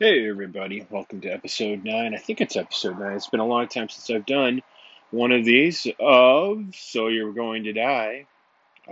Hey, 0.00 0.28
everybody. 0.28 0.84
Welcome 0.90 1.20
to 1.20 1.28
episode 1.28 1.84
9. 1.84 2.14
I 2.14 2.18
think 2.18 2.40
it's 2.40 2.56
episode 2.56 2.98
9. 2.98 3.12
It's 3.12 3.28
been 3.28 3.38
a 3.38 3.46
long 3.46 3.68
time 3.68 3.88
since 3.88 4.10
I've 4.10 4.26
done 4.26 4.60
one 5.12 5.30
of 5.30 5.44
these 5.44 5.86
of 6.00 6.64
So 6.74 7.06
You're 7.06 7.32
Going 7.32 7.62
to 7.62 7.72
Die. 7.72 8.26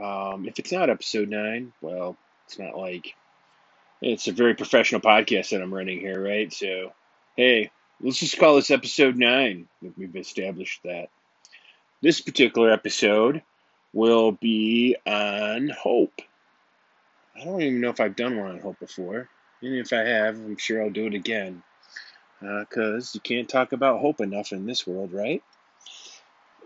Um, 0.00 0.46
if 0.46 0.60
it's 0.60 0.70
not 0.70 0.90
episode 0.90 1.28
9, 1.28 1.72
well, 1.80 2.16
it's 2.46 2.56
not 2.56 2.78
like 2.78 3.16
it's 4.00 4.28
a 4.28 4.32
very 4.32 4.54
professional 4.54 5.00
podcast 5.00 5.50
that 5.50 5.60
I'm 5.60 5.74
running 5.74 5.98
here, 5.98 6.22
right? 6.22 6.52
So, 6.52 6.92
hey, 7.36 7.72
let's 8.00 8.20
just 8.20 8.38
call 8.38 8.54
this 8.54 8.70
episode 8.70 9.16
9. 9.16 9.66
We've 9.96 10.14
established 10.14 10.84
that. 10.84 11.08
This 12.00 12.20
particular 12.20 12.70
episode 12.70 13.42
will 13.92 14.30
be 14.30 14.94
on 15.04 15.68
hope. 15.68 16.22
I 17.34 17.44
don't 17.44 17.60
even 17.60 17.80
know 17.80 17.90
if 17.90 17.98
I've 17.98 18.14
done 18.14 18.38
one 18.38 18.52
on 18.52 18.60
hope 18.60 18.78
before. 18.78 19.28
And 19.62 19.76
if 19.76 19.92
I 19.92 20.04
have, 20.04 20.34
I'm 20.34 20.56
sure 20.56 20.82
I'll 20.82 20.90
do 20.90 21.06
it 21.06 21.14
again. 21.14 21.62
Because 22.40 23.08
uh, 23.08 23.10
you 23.14 23.20
can't 23.20 23.48
talk 23.48 23.72
about 23.72 24.00
hope 24.00 24.20
enough 24.20 24.52
in 24.52 24.66
this 24.66 24.86
world, 24.86 25.12
right? 25.12 25.42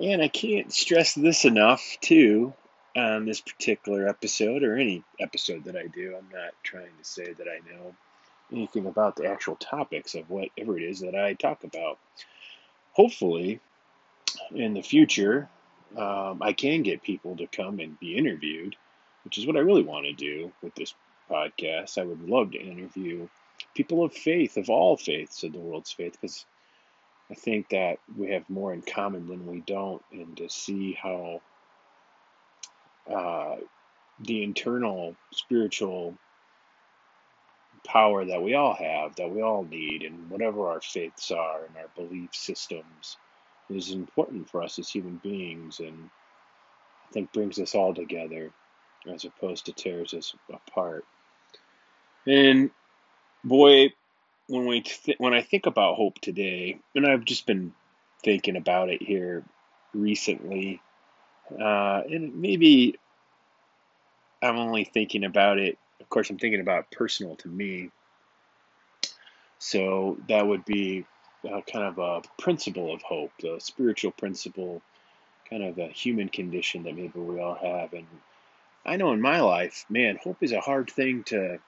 And 0.00 0.22
I 0.22 0.28
can't 0.28 0.72
stress 0.72 1.14
this 1.14 1.44
enough, 1.44 1.82
too, 2.00 2.54
on 2.96 3.26
this 3.26 3.42
particular 3.42 4.08
episode 4.08 4.62
or 4.62 4.76
any 4.76 5.04
episode 5.20 5.64
that 5.64 5.76
I 5.76 5.86
do. 5.86 6.16
I'm 6.16 6.28
not 6.32 6.52
trying 6.62 6.88
to 6.98 7.04
say 7.04 7.32
that 7.34 7.46
I 7.46 7.58
know 7.70 7.94
anything 8.50 8.86
about 8.86 9.16
the 9.16 9.26
actual 9.26 9.56
topics 9.56 10.14
of 10.14 10.30
whatever 10.30 10.78
it 10.78 10.82
is 10.82 11.00
that 11.00 11.14
I 11.14 11.34
talk 11.34 11.64
about. 11.64 11.98
Hopefully, 12.92 13.60
in 14.54 14.72
the 14.72 14.82
future, 14.82 15.50
um, 15.96 16.40
I 16.40 16.54
can 16.54 16.82
get 16.82 17.02
people 17.02 17.36
to 17.36 17.46
come 17.46 17.80
and 17.80 18.00
be 18.00 18.16
interviewed, 18.16 18.76
which 19.24 19.36
is 19.36 19.46
what 19.46 19.56
I 19.56 19.60
really 19.60 19.82
want 19.82 20.06
to 20.06 20.12
do 20.12 20.52
with 20.62 20.74
this 20.74 20.94
podcast. 21.30 21.98
I 21.98 22.04
would 22.04 22.28
love 22.28 22.52
to 22.52 22.58
interview 22.58 23.28
people 23.74 24.04
of 24.04 24.12
faith, 24.12 24.56
of 24.56 24.70
all 24.70 24.96
faiths 24.96 25.42
of 25.42 25.52
the 25.52 25.58
world's 25.58 25.92
faith, 25.92 26.12
because 26.20 26.44
I 27.30 27.34
think 27.34 27.70
that 27.70 27.98
we 28.16 28.30
have 28.30 28.48
more 28.48 28.72
in 28.72 28.82
common 28.82 29.26
than 29.26 29.46
we 29.46 29.60
don't, 29.60 30.02
and 30.12 30.36
to 30.36 30.48
see 30.48 30.92
how 30.92 31.40
uh, 33.10 33.56
the 34.20 34.42
internal 34.42 35.16
spiritual 35.32 36.14
power 37.84 38.24
that 38.24 38.42
we 38.42 38.54
all 38.54 38.74
have, 38.74 39.16
that 39.16 39.30
we 39.30 39.42
all 39.42 39.64
need, 39.64 40.02
and 40.02 40.30
whatever 40.30 40.68
our 40.68 40.80
faiths 40.80 41.30
are 41.30 41.64
and 41.64 41.76
our 41.76 41.88
belief 41.94 42.30
systems 42.32 43.16
is 43.70 43.90
important 43.90 44.48
for 44.48 44.62
us 44.62 44.78
as 44.78 44.88
human 44.88 45.16
beings, 45.22 45.80
and 45.80 46.10
I 47.08 47.12
think 47.12 47.32
brings 47.32 47.58
us 47.58 47.74
all 47.74 47.94
together 47.94 48.50
as 49.12 49.24
opposed 49.24 49.66
to 49.66 49.72
tears 49.72 50.14
us 50.14 50.34
apart. 50.52 51.04
And 52.26 52.70
boy, 53.44 53.92
when 54.48 54.66
we 54.66 54.80
th- 54.80 55.18
when 55.18 55.34
I 55.34 55.42
think 55.42 55.66
about 55.66 55.96
hope 55.96 56.18
today, 56.20 56.78
and 56.94 57.06
I've 57.06 57.24
just 57.24 57.46
been 57.46 57.72
thinking 58.22 58.56
about 58.56 58.90
it 58.90 59.02
here 59.02 59.44
recently, 59.94 60.80
uh, 61.52 62.02
and 62.08 62.40
maybe 62.40 62.98
I'm 64.42 64.58
only 64.58 64.84
thinking 64.84 65.24
about 65.24 65.58
it. 65.58 65.78
Of 66.00 66.08
course, 66.08 66.30
I'm 66.30 66.38
thinking 66.38 66.60
about 66.60 66.90
personal 66.90 67.36
to 67.36 67.48
me. 67.48 67.90
So 69.58 70.18
that 70.28 70.46
would 70.46 70.64
be 70.64 71.06
uh, 71.44 71.60
kind 71.62 71.84
of 71.84 71.98
a 71.98 72.22
principle 72.38 72.92
of 72.92 73.02
hope, 73.02 73.32
the 73.40 73.56
spiritual 73.58 74.10
principle, 74.12 74.82
kind 75.48 75.62
of 75.62 75.78
a 75.78 75.88
human 75.88 76.28
condition 76.28 76.82
that 76.84 76.94
maybe 76.94 77.18
we 77.18 77.40
all 77.40 77.54
have. 77.54 77.92
And 77.92 78.06
I 78.84 78.96
know 78.96 79.12
in 79.12 79.20
my 79.20 79.40
life, 79.40 79.86
man, 79.88 80.18
hope 80.22 80.42
is 80.42 80.52
a 80.52 80.60
hard 80.60 80.90
thing 80.90 81.24
to 81.24 81.58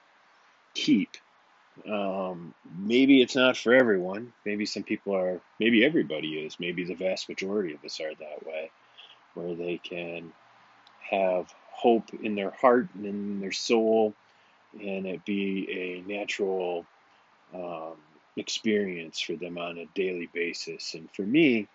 keep. 0.73 1.17
Um, 1.89 2.53
maybe 2.77 3.21
it's 3.21 3.35
not 3.35 3.57
for 3.57 3.73
everyone. 3.73 4.33
Maybe 4.45 4.65
some 4.65 4.83
people 4.83 5.15
are, 5.15 5.39
maybe 5.59 5.85
everybody 5.85 6.39
is. 6.39 6.59
Maybe 6.59 6.83
the 6.83 6.95
vast 6.95 7.29
majority 7.29 7.73
of 7.73 7.83
us 7.85 7.99
are 7.99 8.13
that 8.13 8.45
way, 8.45 8.71
where 9.33 9.55
they 9.55 9.77
can 9.77 10.33
have 11.09 11.53
hope 11.71 12.13
in 12.21 12.35
their 12.35 12.51
heart 12.51 12.89
and 12.93 13.05
in 13.05 13.39
their 13.39 13.51
soul, 13.51 14.13
and 14.79 15.05
it 15.05 15.25
be 15.25 16.03
a 16.07 16.11
natural 16.11 16.85
um, 17.53 17.95
experience 18.35 19.19
for 19.19 19.35
them 19.35 19.57
on 19.57 19.77
a 19.77 19.85
daily 19.95 20.29
basis. 20.33 20.93
And 20.93 21.09
for 21.13 21.23
me, 21.23 21.67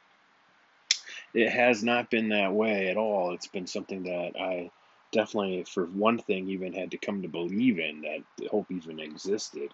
it 1.33 1.51
has 1.51 1.83
not 1.83 2.11
been 2.11 2.29
that 2.29 2.53
way 2.53 2.89
at 2.89 2.97
all. 2.97 3.33
It's 3.33 3.47
been 3.47 3.67
something 3.67 4.05
that 4.05 4.33
I 4.41 4.71
definitely, 5.15 5.65
for 5.65 5.87
one 5.87 6.19
thing, 6.19 6.49
even 6.49 6.75
had 6.75 6.91
to 6.91 6.99
come 6.99 7.23
to 7.23 7.29
believe 7.29 7.79
in 7.79 8.03
that 8.03 8.49
hope 8.51 8.71
even 8.71 9.01
existed. 9.01 9.73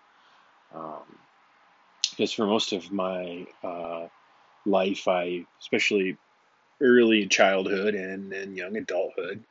Um, 0.73 1.19
because 2.11 2.33
for 2.33 2.47
most 2.47 2.73
of 2.73 2.93
my 2.93 3.47
uh, 3.65 4.07
life, 4.67 5.09
I, 5.09 5.47
especially 5.61 6.19
early 6.81 7.27
childhood 7.27 7.95
and 7.95 8.31
then 8.31 8.55
young 8.55 8.77
adulthood, 8.77 9.43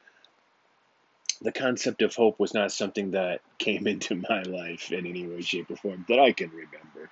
the 1.41 1.51
concept 1.51 2.01
of 2.01 2.15
hope 2.15 2.39
was 2.39 2.53
not 2.53 2.71
something 2.71 3.11
that 3.11 3.41
came 3.57 3.87
into 3.93 4.15
my 4.29 4.43
life 4.43 4.91
in 4.91 5.05
any 5.05 5.25
way, 5.27 5.41
shape, 5.41 5.71
or 5.71 5.75
form 5.75 6.05
that 6.07 6.19
I 6.19 6.31
can 6.31 6.51
remember. 6.51 7.09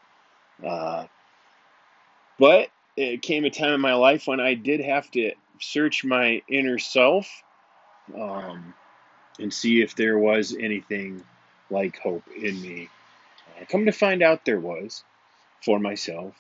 Uh, 0.64 1.08
but 2.40 2.70
it 2.96 3.22
came 3.22 3.46
a 3.46 3.50
time 3.50 3.74
in 3.74 3.82
my 3.82 3.94
life 3.96 4.28
when 4.28 4.40
I 4.40 4.54
did 4.54 4.80
have 4.82 5.10
to 5.12 5.32
search 5.60 6.06
my 6.06 6.42
inner 6.48 6.78
self 6.78 7.28
um, 8.16 8.74
and 9.40 9.54
see 9.54 9.82
if 9.82 9.96
there 9.96 10.18
was 10.18 10.56
anything 10.58 11.24
like 11.70 12.00
hope 12.00 12.24
in 12.36 12.62
me. 12.62 12.90
Uh, 13.60 13.66
come 13.70 13.86
to 13.86 13.92
find 13.92 14.22
out, 14.22 14.46
there 14.46 14.60
was 14.60 15.04
for 15.64 15.80
myself. 15.80 16.34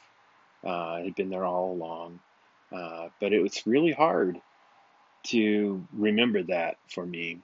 Uh, 0.64 0.70
I 0.70 1.02
had 1.02 1.16
been 1.16 1.30
there 1.30 1.46
all 1.46 1.74
along, 1.74 2.20
uh, 2.72 3.10
but 3.20 3.34
it 3.34 3.42
was 3.42 3.66
really 3.66 3.92
hard 3.92 4.40
to 5.24 5.86
remember 5.94 6.44
that 6.44 6.78
for 6.88 7.06
me. 7.06 7.40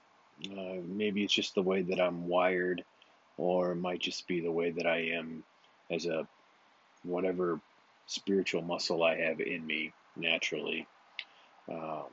Uh, 0.50 0.80
maybe 0.86 1.22
it's 1.22 1.32
just 1.32 1.54
the 1.54 1.62
way 1.62 1.82
that 1.82 2.00
I'm 2.00 2.28
wired, 2.28 2.84
or 3.36 3.72
it 3.72 3.76
might 3.76 4.00
just 4.00 4.26
be 4.26 4.40
the 4.40 4.50
way 4.50 4.70
that 4.70 4.86
I 4.86 5.10
am 5.12 5.44
as 5.90 6.06
a 6.06 6.26
whatever 7.04 7.60
spiritual 8.06 8.62
muscle 8.62 9.02
I 9.02 9.16
have 9.16 9.40
in 9.40 9.64
me 9.66 9.92
naturally. 10.16 10.86
Um, 11.70 12.06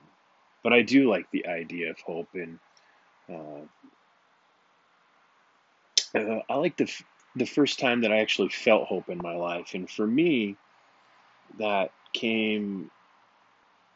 but 0.64 0.74
I 0.74 0.82
do 0.82 1.10
like 1.10 1.30
the 1.32 1.48
idea 1.48 1.92
of 1.92 2.00
hope, 2.00 2.30
and 2.34 2.60
uh, 3.30 3.66
uh, 6.18 6.42
I 6.50 6.56
like 6.56 6.78
the 6.78 6.86
f- 6.86 7.04
the 7.36 7.46
first 7.46 7.80
time 7.80 8.02
that 8.02 8.12
I 8.12 8.20
actually 8.20 8.50
felt 8.50 8.88
hope 8.88 9.10
in 9.10 9.20
my 9.20 9.36
life, 9.36 9.74
and 9.74 9.90
for 9.90 10.06
me, 10.06 10.56
that 11.58 11.92
came 12.14 12.92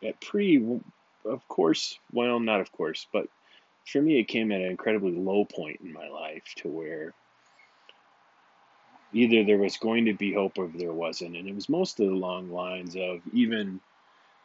at 0.04 0.20
pretty, 0.22 0.82
of 1.26 1.48
course, 1.48 2.00
well, 2.14 2.40
not 2.40 2.62
of 2.62 2.72
course, 2.72 3.08
but 3.12 3.28
for 3.86 4.02
me, 4.02 4.20
it 4.20 4.28
came 4.28 4.52
at 4.52 4.62
an 4.62 4.68
incredibly 4.68 5.12
low 5.12 5.46
point 5.46 5.82
in 5.82 5.94
my 5.94 6.08
life 6.08 6.44
to 6.58 6.70
where 6.70 7.14
either 9.14 9.44
there 9.44 9.58
was 9.58 9.78
going 9.78 10.06
to 10.06 10.14
be 10.14 10.34
hope 10.34 10.58
or 10.58 10.68
there 10.68 10.94
wasn't, 10.94 11.36
and 11.36 11.48
it 11.48 11.56
was 11.56 11.70
mostly 11.70 12.08
along 12.08 12.52
lines 12.52 12.96
of 12.96 13.22
even 13.34 13.80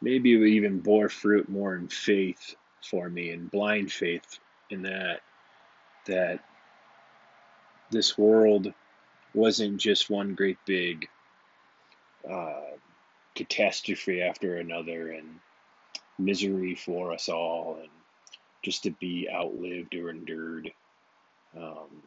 maybe 0.01 0.33
it 0.33 0.47
even 0.47 0.79
bore 0.79 1.09
fruit 1.09 1.47
more 1.47 1.75
in 1.75 1.87
faith 1.87 2.55
for 2.83 3.09
me 3.09 3.29
and 3.29 3.51
blind 3.51 3.91
faith 3.91 4.39
in 4.69 4.81
that 4.83 5.21
that 6.07 6.39
this 7.91 8.17
world 8.17 8.73
wasn't 9.33 9.77
just 9.77 10.09
one 10.09 10.33
great 10.33 10.57
big 10.65 11.07
uh, 12.29 12.61
catastrophe 13.35 14.21
after 14.21 14.57
another 14.57 15.11
and 15.11 15.39
misery 16.17 16.75
for 16.75 17.11
us 17.11 17.29
all 17.29 17.77
and 17.79 17.89
just 18.63 18.83
to 18.83 18.91
be 18.91 19.27
outlived 19.31 19.95
or 19.95 20.09
endured. 20.09 20.71
Um, 21.55 22.03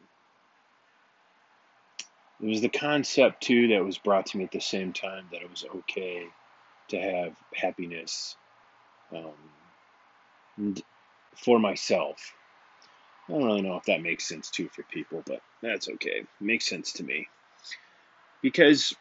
it 2.41 2.47
was 2.47 2.61
the 2.61 2.69
concept 2.69 3.43
too 3.43 3.69
that 3.69 3.83
was 3.83 3.97
brought 3.97 4.27
to 4.27 4.37
me 4.37 4.43
at 4.43 4.51
the 4.51 4.59
same 4.59 4.93
time 4.93 5.25
that 5.31 5.41
it 5.41 5.49
was 5.49 5.65
okay 5.75 6.27
to 6.89 6.99
have 6.99 7.35
happiness 7.53 8.35
um, 9.13 10.75
for 11.35 11.59
myself. 11.59 12.33
I 13.27 13.33
don't 13.33 13.43
really 13.43 13.61
know 13.61 13.77
if 13.77 13.85
that 13.85 14.01
makes 14.01 14.27
sense 14.27 14.49
too 14.49 14.69
for 14.69 14.83
people, 14.83 15.23
but 15.25 15.41
that's 15.61 15.89
okay. 15.89 16.19
It 16.19 16.27
makes 16.39 16.67
sense 16.67 16.93
to 16.93 17.03
me. 17.03 17.27
Because 18.41 18.93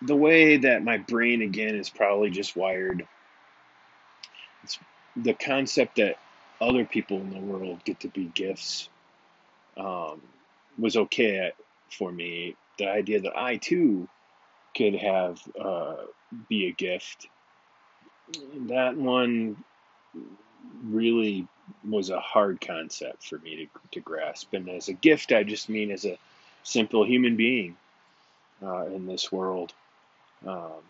the 0.00 0.16
way 0.16 0.56
that 0.56 0.82
my 0.82 0.98
brain 0.98 1.42
again 1.42 1.74
is 1.74 1.90
probably 1.90 2.30
just 2.30 2.56
wired, 2.56 3.06
it's 4.64 4.78
the 5.14 5.34
concept 5.34 5.96
that 5.96 6.16
other 6.60 6.84
people 6.84 7.18
in 7.18 7.30
the 7.30 7.38
world 7.38 7.84
get 7.84 8.00
to 8.00 8.08
be 8.08 8.24
gifts 8.34 8.88
um, 9.76 10.22
was 10.78 10.96
okay 10.96 11.52
for 11.90 12.10
me. 12.10 12.56
The 12.78 12.88
idea 12.88 13.20
that 13.20 13.36
I 13.36 13.56
too 13.56 14.08
could 14.76 14.94
have 14.94 15.40
uh, 15.58 15.96
be 16.48 16.66
a 16.66 16.72
gift. 16.72 17.26
That 18.66 18.96
one 18.96 19.56
really 20.84 21.46
was 21.88 22.10
a 22.10 22.20
hard 22.20 22.60
concept 22.60 23.24
for 23.24 23.38
me 23.38 23.56
to, 23.56 23.80
to 23.92 24.00
grasp. 24.00 24.52
And 24.52 24.68
as 24.68 24.88
a 24.88 24.92
gift, 24.92 25.32
I 25.32 25.42
just 25.42 25.68
mean 25.68 25.90
as 25.90 26.04
a 26.04 26.18
simple 26.62 27.04
human 27.04 27.36
being 27.36 27.76
uh, 28.62 28.86
in 28.86 29.06
this 29.06 29.30
world. 29.32 29.72
Um, 30.46 30.82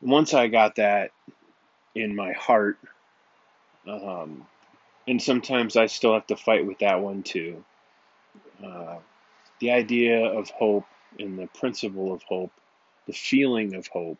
once 0.00 0.32
I 0.32 0.48
got 0.48 0.76
that 0.76 1.10
in 1.94 2.16
my 2.16 2.32
heart, 2.32 2.78
um, 3.86 4.46
and 5.06 5.20
sometimes 5.20 5.76
I 5.76 5.86
still 5.86 6.14
have 6.14 6.26
to 6.28 6.36
fight 6.36 6.66
with 6.66 6.78
that 6.78 7.00
one 7.00 7.22
too. 7.22 7.64
Uh, 8.64 8.96
the 9.58 9.72
idea 9.72 10.24
of 10.24 10.48
hope 10.50 10.84
and 11.18 11.38
the 11.38 11.46
principle 11.48 12.12
of 12.12 12.22
hope, 12.22 12.52
the 13.06 13.12
feeling 13.12 13.74
of 13.74 13.86
hope, 13.88 14.18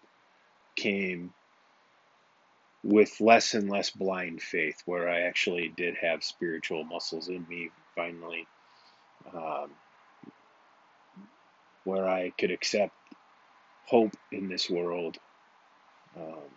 came 0.77 1.33
with 2.83 3.21
less 3.21 3.55
and 3.55 3.69
less 3.69 3.91
blind 3.91 4.41
faith, 4.41 4.83
where 4.87 5.09
I 5.09 5.21
actually 5.21 5.69
did 5.77 5.97
have 6.01 6.25
spiritual 6.25 6.85
muscles 6.85 7.29
in 7.29 7.47
me 7.49 7.71
finally, 7.95 8.47
um, 9.35 9.71
where 11.85 12.09
I 12.09 12.31
could 12.39 12.51
accept 12.51 12.95
hope 13.87 14.17
in 14.33 14.49
this 14.49 14.71
world. 14.71 15.19
Um, 16.17 16.51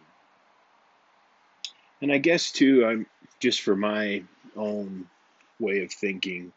and 2.01 2.11
I 2.11 2.17
guess 2.17 2.51
too, 2.51 2.85
I'm 2.85 3.05
just 3.39 3.61
for 3.61 3.75
my 3.75 4.23
own 4.55 5.07
way 5.59 5.83
of 5.83 5.91
thinking, 5.91 6.53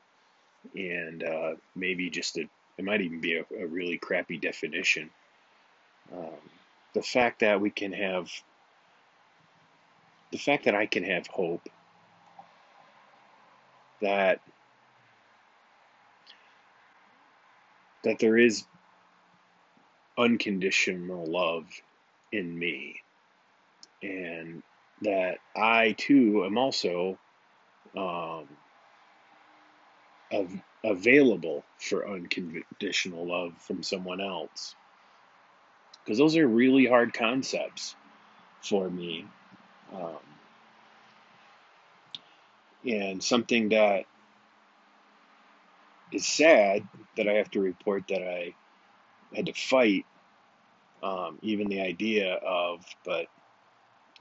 and 0.74 1.22
uh, 1.22 1.54
maybe 1.74 2.10
just 2.10 2.38
a, 2.38 2.48
it 2.78 2.84
might 2.84 3.00
even 3.00 3.20
be 3.20 3.36
a, 3.38 3.44
a 3.58 3.66
really 3.66 3.98
crappy 3.98 4.38
definition. 4.38 5.10
Um, 6.12 6.36
the 6.94 7.02
fact 7.02 7.40
that 7.40 7.60
we 7.60 7.70
can 7.70 7.92
have, 7.92 8.30
the 10.32 10.38
fact 10.38 10.64
that 10.64 10.74
I 10.74 10.86
can 10.86 11.04
have 11.04 11.26
hope, 11.26 11.68
that 14.00 14.40
that 18.04 18.18
there 18.20 18.38
is 18.38 18.64
unconditional 20.18 21.26
love 21.26 21.66
in 22.32 22.58
me, 22.58 23.00
and 24.02 24.62
that 25.02 25.38
I 25.56 25.94
too 25.98 26.44
am 26.44 26.58
also 26.58 27.18
um, 27.96 28.48
av- 30.32 30.62
available 30.86 31.64
for 31.78 32.08
unconditional 32.08 33.26
love 33.26 33.52
from 33.58 33.82
someone 33.82 34.20
else. 34.20 34.74
Because 36.04 36.18
those 36.18 36.36
are 36.36 36.46
really 36.46 36.86
hard 36.86 37.12
concepts 37.12 37.96
for 38.62 38.88
me. 38.88 39.26
Um, 39.92 40.18
and 42.86 43.22
something 43.22 43.70
that 43.70 44.04
is 46.12 46.24
sad 46.24 46.86
that 47.16 47.28
I 47.28 47.34
have 47.34 47.50
to 47.52 47.60
report 47.60 48.04
that 48.08 48.22
I 48.22 48.54
had 49.34 49.46
to 49.46 49.52
fight 49.52 50.06
um, 51.02 51.38
even 51.42 51.68
the 51.68 51.80
idea 51.80 52.34
of, 52.34 52.84
but 53.04 53.26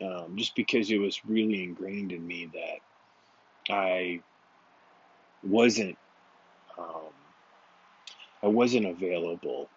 um, 0.02 0.36
just 0.36 0.56
because 0.56 0.90
it 0.90 0.98
was 0.98 1.24
really 1.26 1.64
ingrained 1.64 2.12
in 2.12 2.26
me 2.26 2.50
that 2.54 3.74
I 3.74 4.22
wasn't 5.44 5.98
um, 6.78 7.14
I 8.44 8.48
wasn't 8.48 8.86
available 8.86 9.70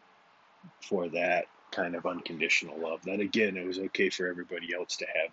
for 0.81 1.09
that 1.11 1.47
kind 1.71 1.95
of 1.95 2.07
unconditional 2.07 2.79
love. 2.79 3.03
That 3.05 3.21
again, 3.21 3.57
it 3.57 3.67
was 3.67 3.79
okay 3.79 4.11
for 4.11 4.27
everybody 4.27 4.75
else 4.75 4.97
to 4.97 5.07
have 5.07 5.33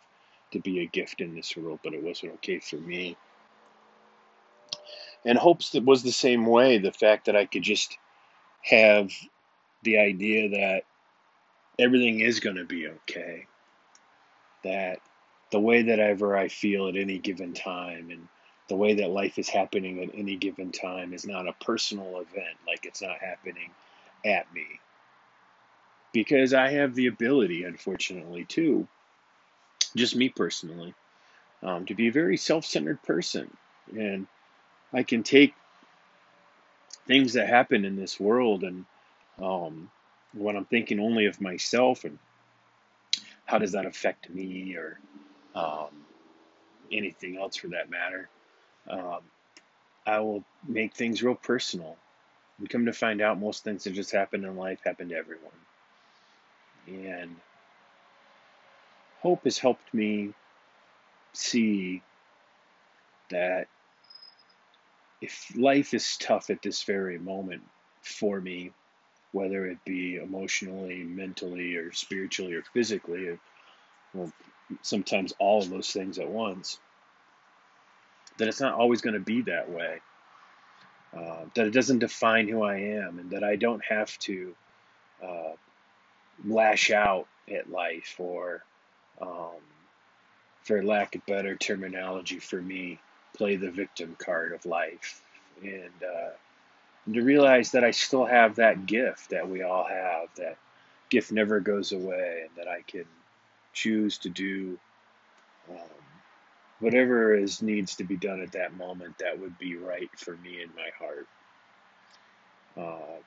to 0.52 0.60
be 0.60 0.82
a 0.82 0.86
gift 0.86 1.22
in 1.22 1.36
this 1.36 1.56
world, 1.56 1.80
but 1.84 1.94
it 1.94 2.04
wasn't 2.04 2.34
okay 2.34 2.60
for 2.60 2.78
me. 2.78 3.18
And 5.26 5.38
hopes 5.38 5.72
that 5.72 5.84
was 5.84 6.04
the 6.04 6.12
same 6.12 6.46
way. 6.46 6.78
The 6.78 6.92
fact 6.92 7.26
that 7.26 7.36
I 7.36 7.46
could 7.46 7.64
just 7.64 7.98
have 8.62 9.12
the 9.84 9.98
idea 9.98 10.50
that 10.50 10.84
everything 11.80 12.22
is 12.22 12.40
going 12.40 12.56
to 12.56 12.66
be 12.66 12.88
okay 12.88 13.48
that 14.64 15.00
the 15.52 15.60
way 15.60 15.84
that 15.84 16.00
ever 16.00 16.36
I 16.36 16.48
feel 16.48 16.88
at 16.88 16.96
any 16.96 17.20
given 17.20 17.54
time 17.54 18.10
and 18.10 18.28
the 18.68 18.76
way 18.76 18.96
that 18.96 19.10
life 19.10 19.38
is 19.38 19.50
happening 19.50 20.02
at 20.04 20.16
any 20.16 20.36
given 20.36 20.72
time 20.72 21.14
is 21.14 21.26
not 21.26 21.48
a 21.48 21.54
personal 21.54 22.20
event, 22.20 22.58
like 22.68 22.86
it's 22.86 23.02
not 23.02 23.20
happening 23.20 23.70
at 24.26 24.52
me. 24.54 24.66
Because 26.12 26.54
I 26.54 26.72
have 26.72 26.96
the 26.96 27.08
ability, 27.08 27.64
unfortunately, 27.64 28.46
too, 28.46 28.88
just 29.96 30.16
me 30.16 30.30
personally, 30.30 30.94
um, 31.62 31.86
to 31.86 31.94
be 31.94 32.08
a 32.08 32.12
very 32.12 32.38
self 32.38 32.66
centered 32.66 33.02
person. 33.04 33.56
And 33.96 34.28
I 34.94 35.04
can 35.04 35.24
take 35.24 35.54
things 37.06 37.34
that 37.34 37.48
happen 37.48 37.86
in 37.86 37.96
this 37.96 38.20
world 38.20 38.64
and 38.64 38.86
um, 39.42 39.92
when 40.34 40.56
I'm 40.56 40.66
thinking 40.66 41.00
only 41.00 41.28
of 41.28 41.40
myself 41.40 42.04
and 42.04 42.18
how 43.46 43.60
does 43.60 43.74
that 43.74 43.86
affect 43.86 44.30
me 44.30 44.76
or 44.76 45.00
um, 45.54 45.90
anything 46.92 47.38
else 47.38 47.56
for 47.56 47.68
that 47.70 47.90
matter. 47.90 48.30
Um, 48.90 49.20
I 50.06 50.20
will 50.20 50.44
make 50.68 50.94
things 50.94 51.24
real 51.24 51.36
personal. 51.36 51.98
We 52.60 52.68
come 52.68 52.86
to 52.86 52.94
find 52.94 53.22
out 53.22 53.40
most 53.40 53.64
things 53.64 53.84
that 53.84 53.94
just 53.94 54.12
happen 54.12 54.46
in 54.46 54.56
life 54.56 54.80
happen 54.84 55.10
to 55.10 55.16
everyone. 55.16 55.52
And 56.88 57.36
hope 59.22 59.44
has 59.44 59.58
helped 59.58 59.94
me 59.94 60.34
see 61.34 62.02
that 63.30 63.68
if 65.22 65.52
life 65.58 65.94
is 65.94 66.18
tough 66.18 66.50
at 66.50 66.62
this 66.62 66.84
very 66.84 67.18
moment 67.18 67.64
for 68.02 68.40
me, 68.40 68.72
whether 69.32 69.66
it 69.66 69.84
be 69.84 70.18
emotionally, 70.18 71.04
mentally, 71.04 71.76
or 71.76 71.92
spiritually, 71.92 72.54
or 72.54 72.62
physically, 72.74 73.38
or 74.14 74.32
sometimes 74.82 75.34
all 75.40 75.62
of 75.62 75.70
those 75.70 75.92
things 75.92 76.20
at 76.20 76.30
once, 76.30 76.80
that 78.38 78.48
it's 78.48 78.62
not 78.62 78.74
always 78.74 79.02
going 79.02 79.14
to 79.14 79.20
be 79.20 79.42
that 79.44 79.70
way. 79.70 80.00
Uh, 81.16 81.46
that 81.54 81.66
it 81.66 81.72
doesn't 81.72 82.00
define 82.00 82.48
who 82.48 82.64
I 82.64 82.78
am, 82.78 83.20
and 83.20 83.30
that 83.30 83.44
I 83.44 83.56
don't 83.56 83.84
have 83.86 84.18
to 84.20 84.54
uh, 85.24 85.54
lash 86.46 86.92
out 86.92 87.28
at 87.50 87.72
life, 87.72 88.16
or, 88.18 88.64
um, 89.22 89.62
for 90.64 90.84
lack 90.84 91.16
of 91.16 91.26
better 91.26 91.56
terminology 91.56 92.40
for 92.40 92.62
me, 92.62 93.00
play 93.38 93.56
the 93.56 93.72
victim 93.72 94.18
card 94.20 94.52
of 94.52 94.66
life. 94.66 95.22
And 95.64 96.04
uh, 96.04 96.32
and 97.06 97.16
to 97.16 97.22
realize 97.22 97.72
that 97.72 97.84
I 97.84 97.92
still 97.92 98.26
have 98.26 98.56
that 98.56 98.86
gift 98.86 99.30
that 99.30 99.48
we 99.48 99.62
all 99.62 99.86
have, 99.86 100.28
that 100.38 100.58
gift 101.10 101.32
never 101.32 101.60
goes 101.62 101.94
away, 101.94 102.42
and 102.42 102.50
that 102.58 102.68
I 102.68 102.82
can 102.82 103.06
choose 103.74 104.18
to 104.20 104.30
do 104.30 104.78
um, 105.70 106.05
whatever 106.86 107.34
is 107.34 107.64
needs 107.64 107.96
to 107.96 108.04
be 108.04 108.16
done 108.16 108.42
at 108.42 108.52
that 108.52 108.78
moment 108.78 109.18
that 109.18 109.40
would 109.40 109.58
be 109.58 109.76
right 109.76 110.12
for 110.16 110.38
me 110.38 110.62
in 110.62 110.70
my 110.76 110.90
heart. 111.00 111.28
Uh, 112.78 113.18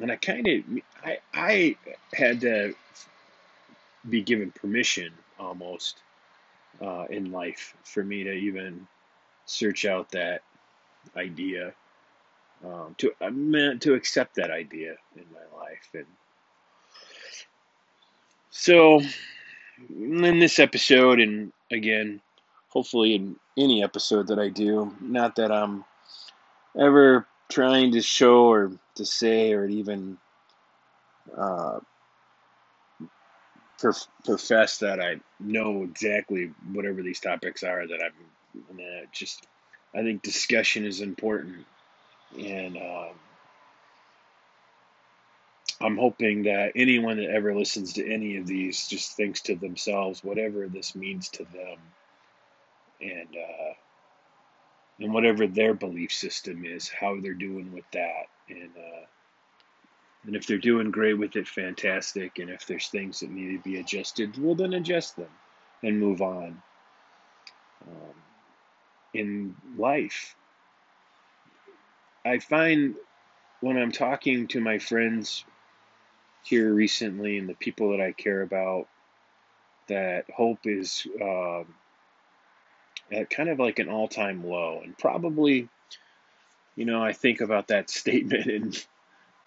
and 0.00 0.10
I 0.10 0.16
kind 0.16 0.48
of, 0.48 0.62
I, 1.04 1.18
I 1.34 1.76
had 2.14 2.40
to 2.40 2.74
be 4.08 4.22
given 4.22 4.52
permission 4.52 5.12
almost 5.38 5.98
uh, 6.80 7.04
in 7.10 7.30
life 7.30 7.76
for 7.84 8.02
me 8.02 8.24
to 8.24 8.32
even 8.32 8.86
search 9.44 9.84
out 9.84 10.10
that 10.12 10.40
idea 11.14 11.74
um, 12.64 12.94
to 12.96 13.12
I 13.20 13.28
meant 13.28 13.82
to 13.82 13.92
accept 13.92 14.36
that 14.36 14.50
idea 14.50 14.94
in 15.14 15.24
my 15.30 15.60
life, 15.60 15.90
and 15.92 16.06
so 18.50 19.02
in 19.90 20.38
this 20.38 20.58
episode, 20.58 21.20
and 21.20 21.52
again, 21.70 22.20
hopefully 22.72 23.14
in 23.14 23.36
any 23.56 23.82
episode 23.82 24.28
that 24.28 24.38
I 24.38 24.48
do, 24.48 24.94
not 25.00 25.36
that 25.36 25.52
I'm 25.52 25.84
ever 26.78 27.26
trying 27.50 27.92
to 27.92 28.00
show 28.00 28.46
or 28.46 28.72
to 28.94 29.04
say 29.04 29.52
or 29.52 29.66
even 29.66 30.16
uh, 31.36 31.80
profess 34.24 34.78
that 34.78 35.00
I 35.00 35.20
know 35.40 35.82
exactly 35.82 36.52
whatever 36.72 37.02
these 37.02 37.20
topics 37.20 37.62
are 37.62 37.86
that 37.86 38.00
I'm. 38.02 38.78
just 39.12 39.46
I 39.94 40.02
think 40.02 40.22
discussion 40.22 40.86
is 40.86 41.00
important 41.00 41.66
and 42.38 42.76
um, 42.76 43.10
I'm 45.80 45.98
hoping 45.98 46.44
that 46.44 46.72
anyone 46.76 47.16
that 47.18 47.30
ever 47.30 47.54
listens 47.54 47.94
to 47.94 48.12
any 48.12 48.36
of 48.36 48.46
these 48.46 48.86
just 48.86 49.16
thinks 49.16 49.42
to 49.42 49.56
themselves, 49.56 50.22
whatever 50.22 50.68
this 50.68 50.94
means 50.94 51.28
to 51.30 51.44
them, 51.44 51.78
and 53.02 53.28
uh, 53.36 53.72
and 55.00 55.12
whatever 55.12 55.46
their 55.46 55.74
belief 55.74 56.12
system 56.12 56.64
is, 56.64 56.88
how 56.88 57.20
they're 57.20 57.34
doing 57.34 57.72
with 57.72 57.84
that, 57.92 58.26
and 58.48 58.70
uh, 58.76 59.06
and 60.24 60.36
if 60.36 60.46
they're 60.46 60.58
doing 60.58 60.90
great 60.90 61.18
with 61.18 61.34
it, 61.36 61.48
fantastic. 61.48 62.38
And 62.38 62.50
if 62.50 62.66
there's 62.66 62.88
things 62.88 63.20
that 63.20 63.30
need 63.30 63.56
to 63.56 63.62
be 63.62 63.80
adjusted, 63.80 64.40
well, 64.40 64.54
then 64.54 64.74
adjust 64.74 65.16
them 65.16 65.30
and 65.82 65.98
move 65.98 66.22
on. 66.22 66.62
Um, 67.86 68.14
in 69.14 69.56
life, 69.76 70.36
I 72.24 72.38
find 72.38 72.94
when 73.60 73.76
I'm 73.76 73.92
talking 73.92 74.46
to 74.48 74.60
my 74.60 74.78
friends 74.78 75.44
here 76.44 76.72
recently 76.72 77.38
and 77.38 77.48
the 77.48 77.54
people 77.54 77.90
that 77.90 78.00
I 78.00 78.12
care 78.12 78.42
about 78.42 78.88
that 79.88 80.24
hope 80.30 80.60
is 80.64 81.06
uh, 81.20 81.64
at 83.12 83.30
kind 83.30 83.48
of 83.48 83.58
like 83.58 83.78
an 83.78 83.88
all 83.88 84.08
time 84.08 84.44
low. 84.44 84.80
And 84.82 84.96
probably, 84.96 85.68
you 86.76 86.84
know, 86.84 87.02
I 87.02 87.12
think 87.12 87.40
about 87.40 87.68
that 87.68 87.90
statement 87.90 88.46
and 88.46 88.86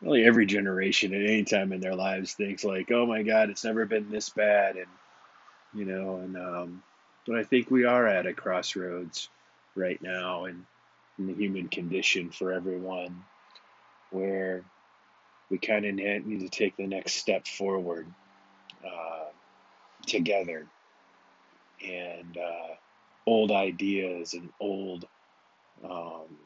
really 0.01 0.23
every 0.23 0.45
generation 0.45 1.13
at 1.13 1.21
any 1.21 1.43
time 1.43 1.73
in 1.73 1.81
their 1.81 1.95
lives 1.95 2.33
thinks 2.33 2.63
like, 2.63 2.91
oh 2.91 3.05
my 3.05 3.23
God, 3.23 3.49
it's 3.49 3.63
never 3.63 3.85
been 3.85 4.09
this 4.09 4.29
bad. 4.29 4.75
And, 4.75 4.87
you 5.73 5.85
know, 5.85 6.17
and, 6.17 6.37
um, 6.37 6.83
but 7.25 7.37
I 7.37 7.43
think 7.43 7.71
we 7.71 7.85
are 7.85 8.07
at 8.07 8.27
a 8.27 8.33
crossroads 8.33 9.29
right 9.75 10.01
now 10.01 10.45
in, 10.45 10.65
in 11.17 11.27
the 11.27 11.33
human 11.33 11.67
condition 11.67 12.29
for 12.29 12.51
everyone 12.51 13.23
where 14.11 14.63
we 15.49 15.57
kind 15.57 15.85
of 15.85 15.95
need 15.95 16.39
to 16.41 16.49
take 16.49 16.77
the 16.77 16.87
next 16.87 17.15
step 17.15 17.47
forward 17.47 18.07
uh, 18.85 19.25
together. 20.05 20.65
And 21.83 22.37
uh, 22.37 22.75
old 23.25 23.51
ideas 23.51 24.33
and 24.33 24.49
old 24.59 25.05
um, 25.83 26.37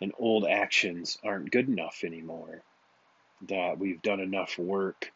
and 0.00 0.12
old 0.18 0.46
actions 0.46 1.18
aren't 1.24 1.50
good 1.50 1.68
enough 1.68 2.02
anymore. 2.04 2.62
That 3.48 3.78
we've 3.78 4.02
done 4.02 4.20
enough 4.20 4.58
work 4.58 5.12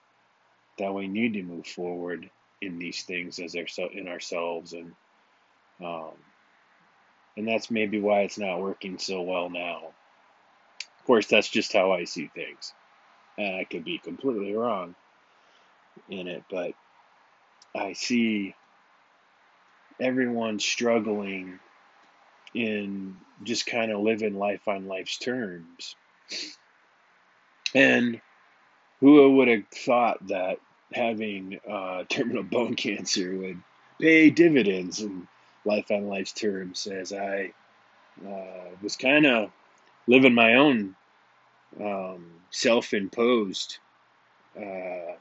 that 0.79 0.95
we 0.95 1.09
need 1.09 1.35
to 1.35 1.43
move 1.43 1.67
forward 1.67 2.31
in 2.61 2.79
these 2.79 3.03
things 3.03 3.39
as 3.39 3.55
in 3.55 4.09
ourselves 4.09 4.73
and 4.73 4.93
um, 5.83 6.13
and 7.37 7.47
that's 7.47 7.71
maybe 7.71 8.01
why 8.01 8.21
it's 8.21 8.39
not 8.39 8.61
working 8.61 8.99
so 8.99 9.21
well 9.21 9.51
now. 9.51 9.93
Of 10.99 11.07
course, 11.07 11.27
that's 11.27 11.49
just 11.51 11.73
how 11.73 11.93
I 11.93 12.05
see 12.05 12.31
things. 12.35 12.73
And 13.37 13.57
I 13.57 13.65
could 13.65 13.85
be 13.85 13.99
completely 13.99 14.55
wrong 14.55 14.95
in 16.09 16.29
it, 16.29 16.45
but 16.51 16.73
I 17.75 17.93
see 17.93 18.55
everyone 20.01 20.59
struggling 20.59 21.59
in 22.55 23.17
just 23.43 23.67
kind 23.67 23.93
of 23.93 24.01
living 24.01 24.39
life 24.39 24.67
on 24.67 24.89
life's 24.89 25.19
terms. 25.19 25.95
And 27.75 28.21
who 29.01 29.37
would 29.37 29.49
have 29.49 29.69
thought 29.69 30.27
that 30.29 30.59
having 30.93 31.61
uh, 31.69 32.05
terminal 32.09 32.43
bone 32.51 32.75
cancer 32.75 33.37
would 33.37 33.61
pay 34.01 34.31
dividends 34.31 35.01
in 35.01 35.29
life 35.65 35.91
on 35.91 36.09
life's 36.09 36.33
terms 36.33 36.87
as 36.87 37.13
I 37.13 37.53
uh, 38.27 38.71
was 38.83 38.97
kind 38.97 39.27
of 39.27 39.51
living 40.07 40.35
my 40.35 40.55
own 40.55 40.95
um, 41.81 42.27
self-imposed 42.51 43.79
uh, 44.59 45.17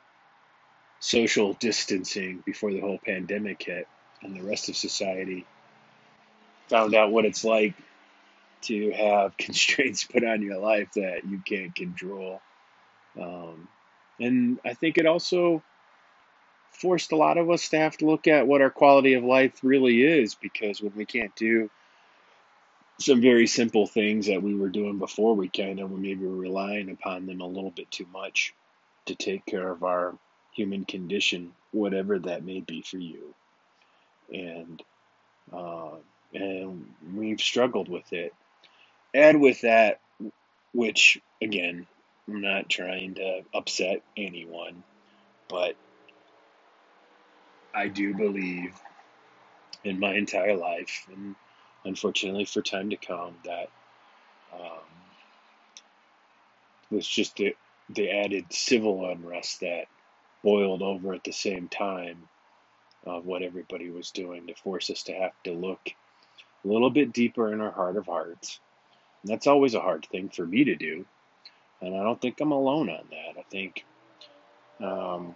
social 1.00 1.54
distancing 1.54 2.42
before 2.46 2.72
the 2.72 2.80
whole 2.80 3.00
pandemic 3.04 3.64
hit, 3.64 3.88
and 4.22 4.36
the 4.36 4.44
rest 4.44 4.70
of 4.70 4.76
society 4.76 5.46
found 6.68 6.96
out 6.96 7.12
what 7.12 7.26
it's 7.26 7.44
like 7.44 7.74
to 8.62 8.92
have 8.92 9.38
constraints 9.38 10.04
put 10.04 10.24
on 10.24 10.42
your 10.42 10.58
life 10.58 10.94
that 10.96 11.26
you 11.28 11.40
can't 11.46 11.76
control. 11.76 12.42
Um, 13.20 13.68
and 14.20 14.60
I 14.66 14.74
think 14.74 14.98
it 14.98 15.06
also 15.06 15.62
forced 16.72 17.12
a 17.12 17.16
lot 17.16 17.38
of 17.38 17.50
us 17.50 17.70
to 17.70 17.78
have 17.78 17.98
to 17.98 18.06
look 18.06 18.28
at 18.28 18.48
what 18.48 18.62
our 18.62 18.70
quality 18.70 19.14
of 19.14 19.24
life 19.24 19.60
really 19.64 20.04
is 20.04 20.36
because 20.36 20.82
when 20.82 20.94
we 20.96 21.06
can't 21.06 21.36
do 21.36 21.70
some 23.00 23.22
very 23.22 23.48
simple 23.48 23.88
things 23.88 24.28
that 24.28 24.42
we 24.42 24.56
were 24.56 24.70
doing 24.70 25.00
before 25.00 25.36
we 25.36 25.50
kind 25.50 25.80
of 25.80 25.92
maybe 25.92 26.26
were 26.26 26.36
relying 26.36 26.90
upon 26.90 27.26
them 27.26 27.42
a 27.42 27.48
little 27.48 27.72
bit 27.72 27.90
too 27.92 28.08
much 28.12 28.54
to 29.06 29.16
take 29.16 29.46
care 29.46 29.70
of 29.70 29.84
our 29.84 30.18
human 30.54 30.86
condition, 30.86 31.54
whatever 31.72 32.20
that 32.20 32.44
may 32.44 32.62
be 32.62 32.82
for 32.82 32.98
you. 32.98 33.34
And 34.34 34.82
uh, 35.54 35.92
and 36.34 36.94
we've 37.16 37.42
struggled 37.42 37.90
with 37.90 38.12
it. 38.14 38.34
Add 39.14 39.40
with 39.40 39.62
that, 39.62 40.02
which 40.74 41.20
again, 41.42 41.88
I'm 42.28 42.42
not 42.42 42.70
trying 42.70 43.16
to 43.16 43.42
upset 43.54 44.02
anyone, 44.18 44.84
but 45.48 45.76
I 47.74 47.88
do 47.88 48.14
believe 48.14 48.74
in 49.84 50.00
my 50.00 50.16
entire 50.16 50.58
life, 50.58 51.08
and 51.14 51.36
unfortunately 51.86 52.46
for 52.46 52.62
time 52.62 52.90
to 52.90 52.98
come 52.98 53.36
that 53.46 53.70
um, 54.54 54.82
was 56.90 57.08
just 57.08 57.36
the, 57.38 57.56
the 57.90 58.10
added 58.10 58.46
civil 58.52 59.10
unrest 59.10 59.60
that 59.62 59.86
boiled 60.44 60.82
over 60.82 61.14
at 61.14 61.24
the 61.24 61.32
same 61.32 61.68
time 61.68 62.18
of 63.06 63.26
what 63.26 63.42
everybody 63.42 63.90
was 63.90 64.12
doing 64.12 64.48
to 64.48 64.56
force 64.56 64.90
us 64.90 65.04
to 65.04 65.14
have 65.14 65.32
to 65.44 65.52
look 65.52 65.80
a 66.64 66.68
little 66.68 66.90
bit 66.90 67.14
deeper 67.14 67.54
in 67.54 67.62
our 67.62 67.72
heart 67.72 67.98
of 67.98 68.06
hearts. 68.06 68.60
And 69.24 69.32
that's 69.32 69.48
always 69.48 69.74
a 69.74 69.82
hard 69.82 70.06
thing 70.12 70.30
for 70.30 70.46
me 70.46 70.64
to 70.66 70.76
do. 70.76 71.06
And 71.82 71.96
I 71.96 72.04
don't 72.04 72.20
think 72.20 72.40
I'm 72.40 72.52
alone 72.52 72.90
on 72.90 73.06
that. 73.12 73.40
I 73.40 73.44
think 73.52 73.86
um, 74.82 75.36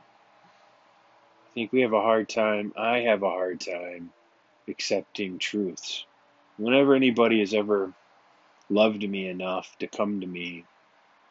I 1.37 1.53
think 1.53 1.71
we 1.71 1.81
have 1.81 1.93
a 1.93 2.01
hard 2.01 2.29
time. 2.29 2.73
I 2.77 2.99
have 3.01 3.23
a 3.23 3.29
hard 3.29 3.59
time 3.59 4.11
accepting 4.67 5.39
truths 5.39 6.05
whenever 6.57 6.93
anybody 6.93 7.39
has 7.39 7.53
ever 7.53 7.93
loved 8.69 9.07
me 9.07 9.27
enough 9.27 9.75
to 9.79 9.87
come 9.87 10.21
to 10.21 10.27
me 10.27 10.65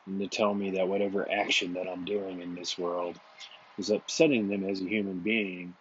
and 0.07 0.21
to 0.21 0.27
tell 0.27 0.53
me 0.53 0.73
that 0.73 0.89
whatever 0.89 1.31
action 1.31 1.75
that 1.75 1.89
I'm 1.89 2.05
doing 2.05 2.41
in 2.41 2.55
this 2.55 2.77
world 2.77 3.19
is 3.79 3.91
upsetting 3.91 4.49
them 4.49 4.65
as 4.65 4.81
a 4.81 4.89
human 4.89 5.21
being, 5.21 5.75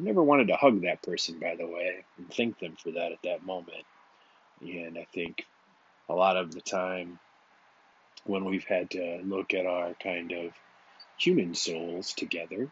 never 0.00 0.22
wanted 0.22 0.48
to 0.48 0.56
hug 0.56 0.82
that 0.82 1.02
person, 1.02 1.38
by 1.38 1.56
the 1.56 1.66
way, 1.66 2.04
and 2.18 2.32
thank 2.32 2.58
them 2.58 2.76
for 2.76 2.92
that 2.92 3.12
at 3.12 3.22
that 3.24 3.44
moment. 3.44 3.84
And 4.60 4.98
I 4.98 5.06
think 5.12 5.46
a 6.08 6.14
lot 6.14 6.36
of 6.36 6.52
the 6.52 6.60
time 6.60 7.18
when 8.24 8.44
we've 8.44 8.64
had 8.64 8.90
to 8.90 9.20
look 9.24 9.54
at 9.54 9.66
our 9.66 9.94
kind 9.94 10.32
of 10.32 10.52
human 11.18 11.54
souls 11.54 12.12
together 12.14 12.70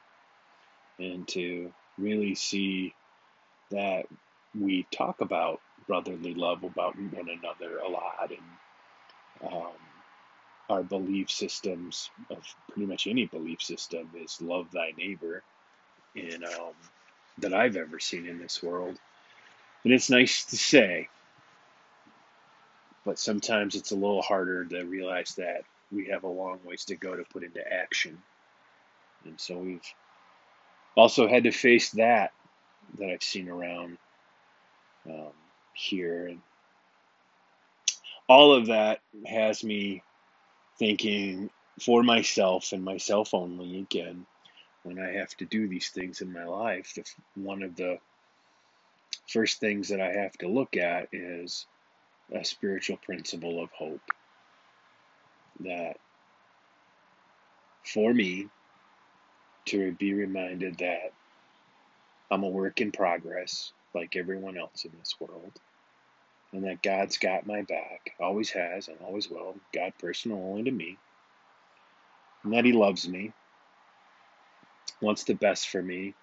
and 0.98 1.26
to 1.28 1.72
really 1.96 2.34
see 2.34 2.94
that 3.70 4.06
we 4.58 4.86
talk 4.90 5.20
about 5.20 5.60
brotherly 5.86 6.34
love 6.34 6.64
about 6.64 6.96
one 6.96 7.28
another 7.28 7.78
a 7.78 7.88
lot, 7.88 8.30
and 8.30 9.52
um, 9.52 9.72
our 10.68 10.82
belief 10.82 11.30
systems 11.30 12.10
of 12.30 12.38
pretty 12.70 12.86
much 12.86 13.06
any 13.06 13.26
belief 13.26 13.62
system 13.62 14.10
is 14.16 14.40
love 14.42 14.70
thy 14.70 14.92
neighbor, 14.96 15.42
and 16.14 16.44
um, 16.44 16.74
that 17.40 17.54
I've 17.54 17.76
ever 17.76 17.98
seen 17.98 18.26
in 18.26 18.38
this 18.38 18.62
world. 18.62 18.98
And 19.84 19.92
it's 19.92 20.10
nice 20.10 20.44
to 20.46 20.56
say, 20.56 21.08
but 23.04 23.18
sometimes 23.18 23.74
it's 23.74 23.90
a 23.90 23.96
little 23.96 24.22
harder 24.22 24.64
to 24.64 24.82
realize 24.82 25.34
that 25.36 25.62
we 25.90 26.06
have 26.08 26.24
a 26.24 26.28
long 26.28 26.60
ways 26.64 26.84
to 26.86 26.96
go 26.96 27.16
to 27.16 27.24
put 27.24 27.44
into 27.44 27.60
action. 27.72 28.18
And 29.24 29.40
so 29.40 29.58
we've 29.58 29.80
also 30.96 31.28
had 31.28 31.44
to 31.44 31.50
face 31.50 31.90
that 31.92 32.32
that 32.98 33.10
I've 33.10 33.22
seen 33.22 33.48
around 33.48 33.98
um, 35.08 35.32
here. 35.74 36.26
And 36.26 36.40
all 38.28 38.54
of 38.54 38.66
that 38.66 39.00
has 39.26 39.62
me 39.62 40.02
thinking 40.78 41.50
for 41.80 42.02
myself 42.02 42.72
and 42.72 42.84
myself 42.84 43.34
only 43.34 43.78
again 43.78 44.26
when 44.88 44.98
I 44.98 45.12
have 45.12 45.36
to 45.36 45.44
do 45.44 45.68
these 45.68 45.90
things 45.90 46.22
in 46.22 46.32
my 46.32 46.44
life. 46.44 46.94
The, 46.94 47.04
one 47.34 47.62
of 47.62 47.76
the 47.76 47.98
first 49.28 49.60
things 49.60 49.90
that 49.90 50.00
I 50.00 50.12
have 50.12 50.32
to 50.38 50.48
look 50.48 50.78
at 50.78 51.08
is 51.12 51.66
a 52.32 52.42
spiritual 52.42 52.96
principle 52.96 53.62
of 53.62 53.70
hope. 53.72 54.00
That 55.60 55.98
for 57.84 58.14
me, 58.14 58.48
to 59.66 59.92
be 59.92 60.14
reminded 60.14 60.78
that 60.78 61.12
I'm 62.30 62.42
a 62.42 62.48
work 62.48 62.80
in 62.80 62.90
progress, 62.90 63.72
like 63.94 64.16
everyone 64.16 64.56
else 64.56 64.86
in 64.86 64.92
this 64.98 65.14
world, 65.20 65.52
and 66.52 66.64
that 66.64 66.82
God's 66.82 67.18
got 67.18 67.46
my 67.46 67.60
back, 67.62 68.12
always 68.18 68.50
has 68.50 68.88
and 68.88 68.96
always 69.04 69.28
will. 69.28 69.56
God 69.74 69.92
personal 69.98 70.38
only 70.38 70.62
to 70.62 70.70
me, 70.70 70.96
and 72.42 72.54
that 72.54 72.64
He 72.64 72.72
loves 72.72 73.06
me, 73.06 73.32
wants 75.00 75.24
the 75.24 75.34
best 75.34 75.68
for 75.68 75.82
me, 75.82 76.14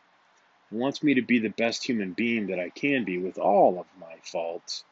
wants 0.71 1.03
me 1.03 1.15
to 1.15 1.21
be 1.21 1.39
the 1.39 1.49
best 1.49 1.85
human 1.85 2.13
being 2.13 2.47
that 2.47 2.59
I 2.59 2.69
can 2.69 3.03
be 3.03 3.17
with 3.17 3.37
all 3.37 3.79
of 3.79 3.85
my 3.99 4.15
faults 4.23 4.83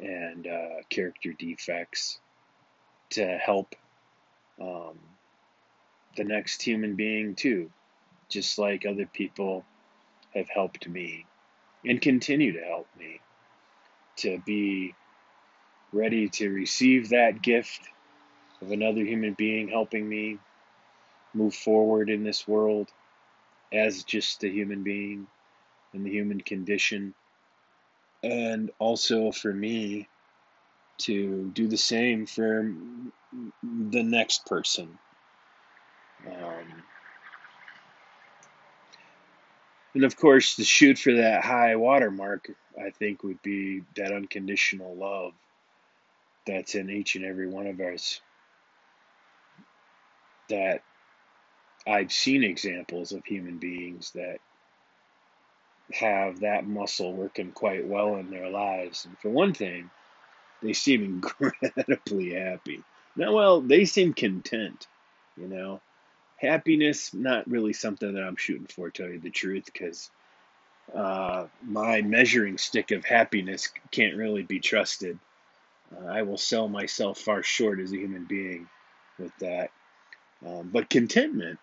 and 0.00 0.46
uh, 0.46 0.82
character 0.90 1.32
defects 1.32 2.18
to 3.10 3.24
help 3.38 3.74
um, 4.60 4.98
the 6.16 6.24
next 6.24 6.62
human 6.62 6.94
being 6.94 7.34
too, 7.34 7.70
just 8.28 8.58
like 8.58 8.84
other 8.84 9.06
people 9.06 9.64
have 10.34 10.48
helped 10.48 10.88
me 10.88 11.26
and 11.84 12.00
continue 12.00 12.52
to 12.52 12.64
help 12.64 12.88
me 12.98 13.20
to 14.16 14.38
be 14.44 14.94
ready 15.92 16.28
to 16.28 16.48
receive 16.48 17.10
that 17.10 17.42
gift 17.42 17.80
of 18.60 18.70
another 18.70 19.04
human 19.04 19.34
being 19.34 19.68
helping 19.68 20.08
me 20.08 20.38
move 21.36 21.54
forward 21.54 22.10
in 22.10 22.24
this 22.24 22.48
world 22.48 22.88
as 23.72 24.04
just 24.04 24.42
a 24.44 24.48
human 24.48 24.82
being 24.82 25.26
and 25.92 26.04
the 26.04 26.10
human 26.10 26.40
condition. 26.40 27.14
And 28.22 28.70
also 28.78 29.30
for 29.32 29.52
me 29.52 30.08
to 30.98 31.50
do 31.52 31.68
the 31.68 31.76
same 31.76 32.26
for 32.26 32.72
the 33.62 34.02
next 34.02 34.46
person. 34.46 34.98
Um, 36.26 36.82
and 39.94 40.04
of 40.04 40.16
course, 40.16 40.56
the 40.56 40.64
shoot 40.64 40.98
for 40.98 41.14
that 41.14 41.44
high 41.44 41.76
watermark, 41.76 42.50
I 42.80 42.90
think, 42.90 43.22
would 43.22 43.42
be 43.42 43.82
that 43.96 44.12
unconditional 44.12 44.94
love 44.94 45.32
that's 46.46 46.74
in 46.74 46.90
each 46.90 47.16
and 47.16 47.24
every 47.24 47.48
one 47.48 47.66
of 47.66 47.80
us. 47.80 48.20
That 50.48 50.82
I've 51.86 52.12
seen 52.12 52.42
examples 52.42 53.12
of 53.12 53.24
human 53.24 53.58
beings 53.58 54.10
that 54.12 54.38
have 55.92 56.40
that 56.40 56.66
muscle 56.66 57.12
working 57.12 57.52
quite 57.52 57.86
well 57.86 58.16
in 58.16 58.30
their 58.30 58.50
lives. 58.50 59.04
And 59.04 59.16
for 59.18 59.30
one 59.30 59.54
thing, 59.54 59.90
they 60.62 60.72
seem 60.72 61.04
incredibly 61.32 62.34
happy. 62.34 62.82
Now, 63.14 63.32
well, 63.32 63.60
they 63.60 63.84
seem 63.84 64.14
content, 64.14 64.86
you 65.36 65.46
know. 65.48 65.80
Happiness, 66.38 67.14
not 67.14 67.48
really 67.48 67.72
something 67.72 68.12
that 68.12 68.22
I'm 68.22 68.36
shooting 68.36 68.66
for, 68.66 68.90
tell 68.90 69.08
you 69.08 69.18
the 69.18 69.30
truth, 69.30 69.64
because 69.64 70.10
uh, 70.94 71.46
my 71.62 72.02
measuring 72.02 72.58
stick 72.58 72.90
of 72.90 73.06
happiness 73.06 73.70
can't 73.90 74.16
really 74.16 74.42
be 74.42 74.60
trusted. 74.60 75.18
Uh, 75.96 76.06
I 76.06 76.22
will 76.22 76.36
sell 76.36 76.68
myself 76.68 77.18
far 77.18 77.42
short 77.42 77.80
as 77.80 77.92
a 77.92 77.96
human 77.96 78.24
being 78.24 78.68
with 79.18 79.32
that. 79.38 79.70
Um, 80.46 80.68
but 80.70 80.90
contentment, 80.90 81.58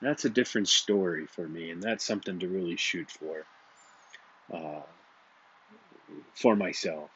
that's 0.00 0.24
a 0.24 0.30
different 0.30 0.68
story 0.68 1.26
for 1.26 1.46
me, 1.46 1.70
and 1.70 1.82
that's 1.82 2.04
something 2.04 2.38
to 2.40 2.48
really 2.48 2.76
shoot 2.76 3.10
for 3.10 3.44
uh, 4.52 4.82
for 6.34 6.56
myself. 6.56 7.10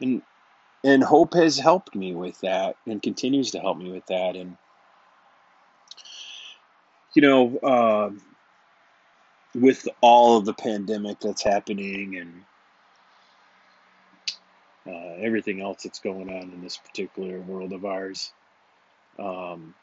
And 0.00 0.22
and 0.84 1.02
hope 1.02 1.34
has 1.34 1.58
helped 1.58 1.94
me 1.94 2.14
with 2.14 2.40
that, 2.40 2.76
and 2.86 3.02
continues 3.02 3.52
to 3.52 3.60
help 3.60 3.78
me 3.78 3.90
with 3.90 4.06
that. 4.06 4.36
And 4.36 4.56
you 7.14 7.22
know, 7.22 7.58
uh, 7.58 8.10
with 9.54 9.86
all 10.00 10.38
of 10.38 10.44
the 10.44 10.54
pandemic 10.54 11.20
that's 11.20 11.42
happening 11.42 12.16
and 12.16 12.44
uh, 14.86 15.14
everything 15.20 15.60
else 15.60 15.82
that's 15.82 16.00
going 16.00 16.28
on 16.28 16.52
in 16.52 16.62
this 16.62 16.76
particular 16.76 17.40
world 17.40 17.72
of 17.72 17.84
ours. 17.84 18.32
Um, 19.18 19.74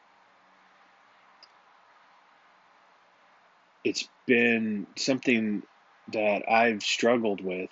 it's 3.83 4.07
been 4.25 4.87
something 4.95 5.63
that 6.11 6.49
I've 6.49 6.83
struggled 6.83 7.41
with 7.41 7.69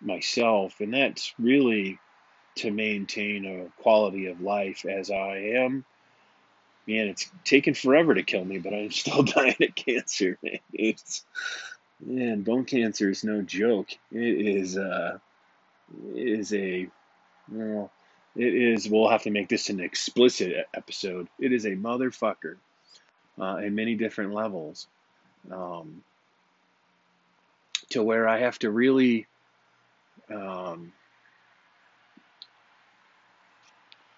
myself, 0.00 0.80
and 0.80 0.94
that's 0.94 1.34
really 1.38 1.98
to 2.56 2.70
maintain 2.70 3.44
a 3.44 3.82
quality 3.82 4.26
of 4.26 4.40
life 4.40 4.84
as 4.84 5.10
I 5.10 5.54
am. 5.56 5.84
Man, 6.86 7.08
it's 7.08 7.30
taken 7.44 7.74
forever 7.74 8.14
to 8.14 8.22
kill 8.22 8.44
me, 8.44 8.58
but 8.58 8.72
I'm 8.72 8.90
still 8.90 9.22
dying 9.24 9.56
of 9.60 9.74
cancer. 9.74 10.38
Man. 10.42 10.58
It's 10.72 11.24
man, 12.00 12.42
bone 12.42 12.64
cancer 12.64 13.10
is 13.10 13.24
no 13.24 13.42
joke. 13.42 13.88
It 14.12 14.56
is 14.56 14.76
uh, 14.76 15.18
it 16.14 16.28
is 16.28 16.52
a 16.54 16.88
well, 17.50 17.90
it 18.36 18.54
is. 18.54 18.88
We'll 18.88 19.10
have 19.10 19.22
to 19.24 19.30
make 19.30 19.48
this 19.48 19.68
an 19.70 19.80
explicit 19.80 20.66
episode. 20.74 21.28
It 21.38 21.52
is 21.52 21.64
a 21.64 21.72
motherfucker 21.72 22.56
uh, 23.40 23.56
in 23.56 23.74
many 23.74 23.94
different 23.94 24.32
levels. 24.32 24.86
Um, 25.50 26.02
to 27.90 28.02
where 28.02 28.28
I 28.28 28.40
have 28.40 28.58
to 28.60 28.70
really 28.70 29.26
um, 30.30 30.92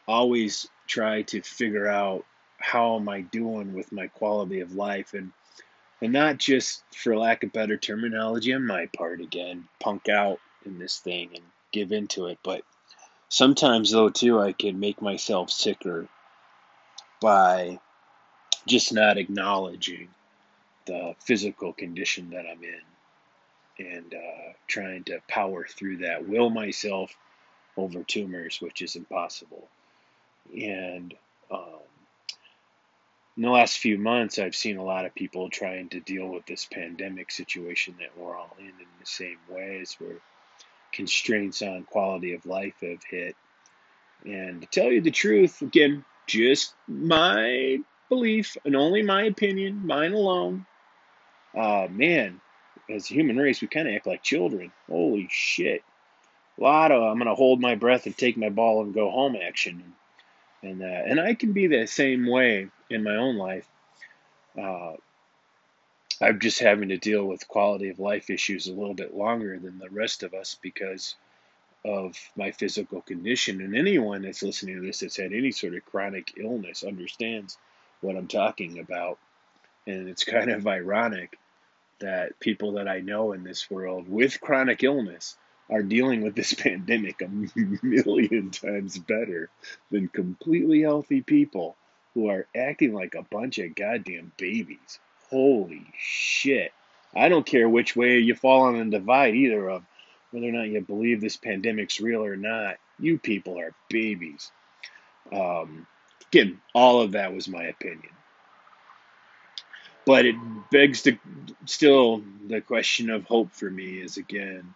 always 0.09 0.69
try 0.87 1.23
to 1.23 1.41
figure 1.43 1.87
out 1.87 2.25
how 2.59 2.97
am 2.97 3.09
I 3.09 3.21
doing 3.21 3.75
with 3.75 3.93
my 3.93 4.09
quality 4.09 4.61
of 4.61 4.75
life 4.75 5.15
and 5.15 5.33
and 6.03 6.13
not 6.13 6.39
just 6.39 6.83
for 6.95 7.17
lack 7.17 7.45
of 7.45 7.53
better 7.53 7.77
terminology 7.77 8.53
on 8.55 8.67
my 8.67 8.87
part 8.97 9.21
again 9.21 9.69
punk 9.79 10.09
out 10.09 10.41
in 10.67 10.79
this 10.79 10.99
thing 10.99 11.31
and 11.35 11.45
give 11.73 11.93
into 11.93 12.27
it 12.27 12.39
but 12.43 12.63
sometimes 13.29 13.93
though 13.93 14.11
too 14.11 14.39
I 14.41 14.53
can 14.53 14.81
make 14.81 15.01
myself 15.01 15.51
sicker 15.51 16.09
by 17.21 17.79
just 18.67 18.93
not 18.93 19.19
acknowledging 19.19 20.09
the 20.87 21.15
physical 21.21 21.73
condition 21.73 22.31
that 22.31 22.47
I'm 22.51 22.63
in 22.63 23.87
and 23.87 24.15
uh, 24.15 24.53
trying 24.67 25.05
to 25.05 25.21
power 25.29 25.67
through 25.67 25.99
that, 25.99 26.29
will 26.29 26.51
myself 26.51 27.17
over 27.77 28.03
tumors, 28.03 28.61
which 28.61 28.83
is 28.83 28.97
impossible. 28.97 29.69
And 30.55 31.15
um, 31.51 31.81
in 33.37 33.43
the 33.45 33.51
last 33.51 33.79
few 33.79 33.97
months, 33.97 34.39
I've 34.39 34.55
seen 34.55 34.77
a 34.77 34.85
lot 34.85 35.07
of 35.07 35.15
people 35.15 35.49
trying 35.49 35.89
to 35.91 36.01
deal 36.01 36.27
with 36.29 36.45
this 36.47 36.67
pandemic 36.67 37.31
situation 37.31 37.95
that 38.01 38.17
we're 38.19 38.37
all 38.37 38.55
in 38.59 38.67
in 38.67 38.75
the 38.99 39.07
same 39.07 39.39
ways, 39.49 39.97
where 39.99 40.17
constraints 40.93 41.63
on 41.63 41.85
quality 41.85 42.35
of 42.35 42.45
life 42.45 42.75
have 42.83 43.03
hit. 43.05 43.37
And 44.27 44.61
to 44.61 44.67
tell 44.67 44.91
you 44.91 45.01
the 45.01 45.11
truth, 45.11 45.63
again, 45.63 46.05
just 46.27 46.75
my 46.87 47.79
belief 48.11 48.59
and 48.67 48.77
only 48.77 49.03
my 49.03 49.23
opinion, 49.23 49.87
mine 49.87 50.13
alone. 50.13 50.67
Uh, 51.57 51.87
man, 51.91 52.43
as 52.91 53.11
a 53.11 53.15
human 53.15 53.39
race, 53.39 53.63
we 53.63 53.69
kind 53.69 53.89
of 53.89 53.95
act 53.95 54.07
like 54.07 54.23
children. 54.23 54.71
Holy 54.87 55.29
shit. 55.31 55.83
A 56.59 56.63
lot 56.63 56.93
of 56.93 57.03
I'm 57.03 57.17
going 57.17 57.29
to 57.29 57.35
hold 57.35 57.61
my 57.61 57.77
breath 57.77 58.05
and 58.05 58.17
take 58.17 58.37
my 58.37 58.51
ball 58.51 58.83
and 58.83 58.93
go 58.93 59.11
home 59.11 59.35
action. 59.35 59.83
And, 60.63 60.83
uh, 60.83 60.85
and 60.85 61.19
I 61.19 61.35
can 61.35 61.53
be 61.53 61.69
the 61.69 61.87
same 61.87 62.27
way 62.27 62.69
in 62.91 63.03
my 63.03 63.17
own 63.17 63.37
life. 63.37 63.67
Uh, 64.61 64.93
I'm 66.21 66.39
just 66.39 66.59
having 66.59 66.91
to 66.91 66.99
deal 66.99 67.25
with 67.25 67.49
quality 67.49 67.89
of 67.89 67.99
life 67.99 68.29
issues 68.29 68.67
a 68.67 68.75
little 68.75 68.95
bit 68.95 69.17
longer 69.17 69.59
than 69.59 69.79
the 69.79 69.89
rest 69.89 70.23
of 70.23 70.35
us 70.35 70.57
because 70.61 71.15
of 71.83 72.15
my 72.37 72.51
physical 72.51 73.01
condition. 73.01 73.63
And 73.63 73.75
anyone 73.75 74.23
that's 74.23 74.43
listening 74.43 74.77
to 74.77 74.87
this 74.87 75.01
that's 75.01 75.17
had 75.17 75.33
any 75.33 75.51
sort 75.51 75.75
of 75.75 75.87
chronic 75.87 76.35
illness 76.37 76.85
understands 76.85 77.57
what 78.01 78.17
I'm 78.17 78.29
talking 78.29 78.79
about. 78.79 79.19
And 79.87 80.09
it's 80.09 80.25
kind 80.25 80.51
of 80.51 80.67
ironic 80.67 81.39
that 82.01 82.39
people 82.41 82.73
that 82.73 82.89
I 82.89 83.01
know 83.01 83.33
in 83.33 83.45
this 83.45 83.71
world 83.71 84.09
with 84.09 84.41
chronic 84.41 84.83
illness 84.83 85.37
are 85.69 85.83
dealing 85.83 86.23
with 86.23 86.35
this 86.35 86.53
pandemic 86.59 87.23
a 87.23 87.29
million 87.83 88.51
times 88.51 88.99
better 88.99 89.49
than 89.91 90.09
completely 90.09 90.83
healthy 90.83 91.23
people 91.23 91.77
who 92.15 92.29
are 92.29 92.47
acting 92.57 92.93
like 92.93 93.15
a 93.15 93.23
bunch 93.23 93.59
of 93.59 93.75
goddamn 93.75 94.33
babies. 94.37 94.99
Holy 95.31 95.87
shit. 95.97 96.73
I 97.15 97.29
don't 97.29 97.47
care 97.47 97.69
which 97.69 97.95
way 97.95 98.19
you 98.19 98.35
fall 98.35 98.63
on 98.63 98.79
the 98.79 98.99
divide 98.99 99.35
either 99.35 99.69
of 99.69 99.85
whether 100.31 100.49
or 100.49 100.53
not 100.53 100.69
you 100.69 100.81
believe 100.81 101.21
this 101.21 101.37
pandemic's 101.37 102.01
real 102.01 102.25
or 102.25 102.37
not. 102.37 102.77
You 102.99 103.19
people 103.19 103.59
are 103.59 103.75
babies. 103.89 104.51
Um, 105.33 105.87
again, 106.33 106.61
all 106.75 107.01
of 107.01 107.13
that 107.13 107.35
was 107.35 107.49
my 107.49 107.65
opinion. 107.65 108.13
But 110.07 110.27
it 110.27 110.37
begs 110.71 111.03
to 111.03 111.19
still 111.67 112.23
the 112.47 112.61
question 112.61 113.11
of 113.11 113.25
hope 113.25 113.53
for 113.53 113.71
me 113.71 114.01
is 114.01 114.17
again, 114.17 114.75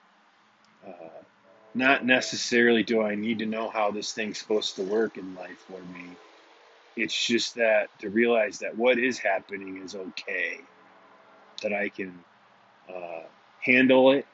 uh, 0.86 1.22
not 1.74 2.04
necessarily 2.04 2.82
do 2.82 3.02
I 3.02 3.14
need 3.14 3.38
to 3.40 3.46
know 3.46 3.68
how 3.68 3.90
this 3.90 4.12
thing's 4.12 4.38
supposed 4.38 4.76
to 4.76 4.82
work 4.82 5.16
in 5.16 5.34
life 5.34 5.64
for 5.68 5.80
me. 5.80 6.04
It's 6.96 7.26
just 7.26 7.56
that 7.56 7.88
to 8.00 8.10
realize 8.10 8.58
that 8.58 8.76
what 8.76 8.98
is 8.98 9.18
happening 9.18 9.82
is 9.82 9.96
okay, 9.96 10.60
that 11.62 11.72
I 11.72 11.88
can 11.88 12.16
uh, 12.88 13.22
handle 13.60 14.12
it, 14.12 14.26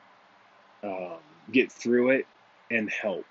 um, 0.83 1.19
get 1.51 1.73
through 1.73 2.11
it, 2.11 2.27
and 2.71 2.91
help. 2.91 3.25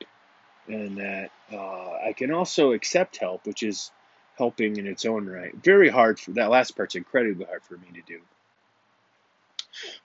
And 0.70 0.98
that 0.98 1.32
uh, 1.52 1.92
I 2.08 2.14
can 2.16 2.32
also 2.32 2.72
accept 2.72 3.18
help, 3.18 3.46
which 3.46 3.64
is 3.64 3.92
helping 4.38 4.78
in 4.78 4.88
its 4.88 5.06
own 5.06 5.28
right. 5.28 5.54
Very 5.56 5.90
hard 5.90 6.20
for 6.20 6.32
that 6.32 6.50
last 6.50 6.72
part's 6.78 6.96
incredibly 6.96 7.46
hard 7.46 7.64
for 7.64 7.76
me 7.76 7.88
to 7.96 8.02
do. 8.02 8.22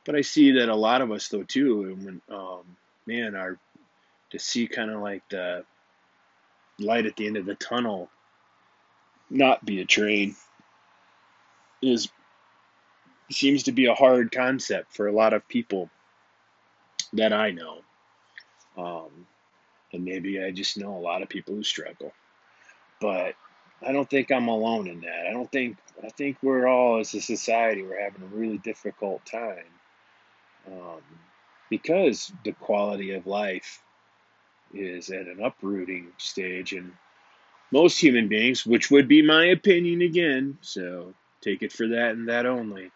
But 0.05 0.17
I 0.17 0.23
see 0.23 0.53
that 0.53 0.69
a 0.69 0.75
lot 0.75 1.03
of 1.03 1.13
us 1.13 1.29
though 1.29 1.43
too, 1.43 1.95
when 1.95 2.21
um, 2.31 2.77
man, 3.07 3.37
are 3.37 3.59
to 4.31 4.39
see 4.39 4.67
kind 4.67 4.91
of 4.91 5.01
like 5.01 5.23
the 5.29 5.65
light 6.79 7.07
at 7.07 7.17
the 7.17 7.27
end 7.27 7.37
of 7.37 7.47
the 7.47 7.55
tunnel 7.55 8.11
not 9.31 9.65
be 9.65 9.81
a 9.81 9.85
train 9.85 10.35
is 11.81 12.09
seems 13.31 13.65
to 13.65 13.73
be 13.73 13.87
a 13.87 13.95
hard 13.95 14.33
concept 14.33 14.95
for 14.95 15.07
a 15.07 15.13
lot 15.13 15.33
of 15.33 15.47
people 15.49 15.89
that 17.13 17.33
I 17.33 17.53
know. 17.53 17.79
Um, 18.77 19.27
And 19.95 20.05
maybe 20.05 20.43
I 20.43 20.51
just 20.51 20.77
know 20.77 20.97
a 20.97 20.99
lot 20.99 21.23
of 21.23 21.29
people 21.29 21.55
who 21.55 21.63
struggle. 21.63 22.13
But 23.01 23.35
I 23.83 23.93
don't 23.93 24.09
think 24.09 24.31
I'm 24.31 24.49
alone 24.49 24.89
in 24.89 25.01
that. 25.01 25.27
I 25.29 25.33
don't 25.33 25.51
think 25.51 25.77
I 26.03 26.09
think 26.09 26.39
we're 26.43 26.67
all 26.67 27.01
as 27.01 27.15
a 27.15 27.21
society 27.21 27.83
we're 27.83 28.03
having 28.03 28.23
a 28.23 28.37
really 28.37 28.59
difficult 28.59 29.25
time 29.27 29.65
um, 30.67 31.03
because 31.71 32.33
the 32.45 32.53
quality 32.53 33.13
of 33.13 33.27
life 33.27 33.83
is 34.73 35.11
at 35.11 35.27
an 35.27 35.41
uprooting 35.43 36.09
stage, 36.19 36.73
and 36.73 36.93
most 37.71 38.01
human 38.01 38.29
beings, 38.29 38.67
which 38.67 38.91
would 38.91 39.09
be 39.09 39.23
my 39.23 39.47
opinion 39.47 40.03
again, 40.03 40.59
so 40.61 41.15
take 41.41 41.63
it 41.63 41.73
for 41.73 41.89
that 41.89 42.13
and 42.13 42.29
that 42.29 42.47
only, 42.47 42.91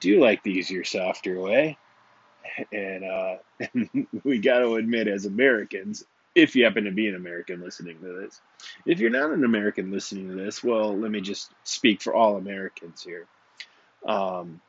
do 0.00 0.20
like 0.20 0.42
the 0.42 0.52
easier, 0.52 0.84
softer 0.84 1.40
way. 1.40 1.78
And, 2.70 3.04
uh, 3.04 3.36
we 4.22 4.38
got 4.38 4.58
to 4.58 4.74
admit, 4.74 5.08
as 5.08 5.24
Americans, 5.24 6.04
if 6.34 6.56
you 6.56 6.64
happen 6.64 6.84
to 6.84 6.90
be 6.90 7.08
an 7.08 7.14
American 7.14 7.60
listening 7.60 7.98
to 8.00 8.20
this, 8.20 8.40
if 8.86 8.98
you're 8.98 9.10
not 9.10 9.30
an 9.30 9.44
American 9.44 9.90
listening 9.90 10.28
to 10.28 10.34
this, 10.34 10.64
well, 10.64 10.96
let 10.96 11.10
me 11.10 11.20
just 11.20 11.52
speak 11.62 12.02
for 12.02 12.14
all 12.14 12.36
Americans 12.36 13.02
here. 13.02 13.26
Um, 14.06 14.60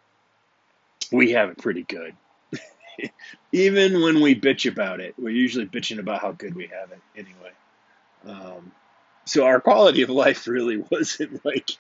we 1.12 1.32
have 1.32 1.50
it 1.50 1.58
pretty 1.58 1.84
good. 1.84 2.16
Even 3.52 4.02
when 4.02 4.22
we 4.22 4.40
bitch 4.40 4.70
about 4.70 5.00
it, 5.00 5.16
we're 5.18 5.30
usually 5.30 5.66
bitching 5.66 6.00
about 6.00 6.22
how 6.22 6.32
good 6.32 6.56
we 6.56 6.68
have 6.68 6.92
it 6.92 7.02
anyway. 7.16 7.52
Um, 8.26 8.72
so 9.26 9.46
our 9.46 9.60
quality 9.60 10.04
of 10.04 10.10
life 10.10 10.48
really 10.48 10.78
wasn't 10.92 11.44
like 11.46 11.72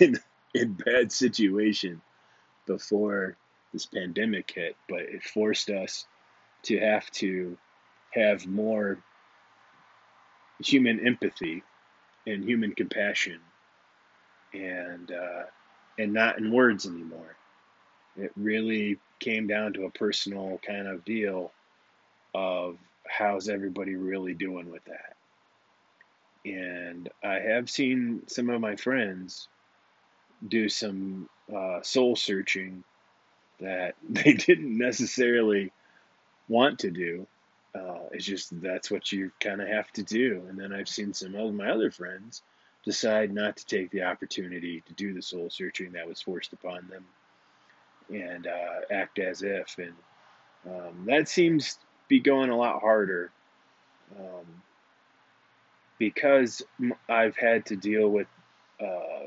in 0.00 0.18
in 0.54 0.72
bad 0.72 1.12
situation 1.12 2.00
before 2.66 3.36
this 3.72 3.86
pandemic 3.86 4.50
hit, 4.50 4.76
but 4.88 5.00
it 5.00 5.22
forced 5.22 5.70
us 5.70 6.06
to 6.62 6.78
have 6.78 7.10
to 7.10 7.56
have 8.12 8.46
more 8.46 8.98
human 10.60 11.06
empathy 11.06 11.62
and 12.26 12.44
human 12.44 12.72
compassion 12.72 13.40
and 14.52 15.10
uh, 15.10 15.44
and 15.98 16.12
not 16.12 16.38
in 16.38 16.52
words 16.52 16.86
anymore. 16.86 17.36
It 18.16 18.32
really 18.36 18.98
came 19.20 19.46
down 19.46 19.74
to 19.74 19.84
a 19.84 19.90
personal 19.90 20.60
kind 20.64 20.86
of 20.86 21.04
deal 21.04 21.52
of 22.34 22.76
how's 23.06 23.48
everybody 23.48 23.96
really 23.96 24.34
doing 24.34 24.70
with 24.70 24.84
that. 24.84 25.16
And 26.44 27.08
I 27.22 27.40
have 27.40 27.68
seen 27.68 28.22
some 28.26 28.50
of 28.50 28.60
my 28.60 28.76
friends 28.76 29.48
do 30.46 30.68
some 30.68 31.28
uh, 31.54 31.82
soul 31.82 32.16
searching 32.16 32.84
that 33.60 33.94
they 34.08 34.34
didn't 34.34 34.76
necessarily 34.76 35.72
want 36.48 36.80
to 36.80 36.90
do. 36.90 37.26
Uh, 37.74 38.08
it's 38.12 38.24
just 38.24 38.60
that's 38.60 38.90
what 38.90 39.12
you 39.12 39.30
kind 39.40 39.60
of 39.60 39.68
have 39.68 39.90
to 39.92 40.02
do. 40.02 40.44
And 40.48 40.58
then 40.58 40.72
I've 40.72 40.88
seen 40.88 41.12
some 41.12 41.34
of 41.34 41.54
my 41.54 41.70
other 41.70 41.90
friends 41.90 42.42
decide 42.84 43.32
not 43.32 43.56
to 43.56 43.66
take 43.66 43.90
the 43.90 44.02
opportunity 44.02 44.82
to 44.86 44.92
do 44.94 45.12
the 45.12 45.22
soul 45.22 45.50
searching 45.50 45.92
that 45.92 46.08
was 46.08 46.22
forced 46.22 46.52
upon 46.52 46.88
them 46.88 47.04
and 48.10 48.46
uh, 48.46 48.80
act 48.90 49.18
as 49.18 49.42
if. 49.42 49.76
And 49.78 49.94
um, 50.66 51.04
that 51.06 51.28
seems 51.28 51.74
to 51.74 51.80
be 52.08 52.20
going 52.20 52.50
a 52.50 52.56
lot 52.56 52.80
harder 52.80 53.30
um, 54.18 54.62
because 55.98 56.62
I've 57.08 57.36
had 57.36 57.66
to 57.66 57.76
deal 57.76 58.08
with 58.08 58.28
uh, 58.80 59.26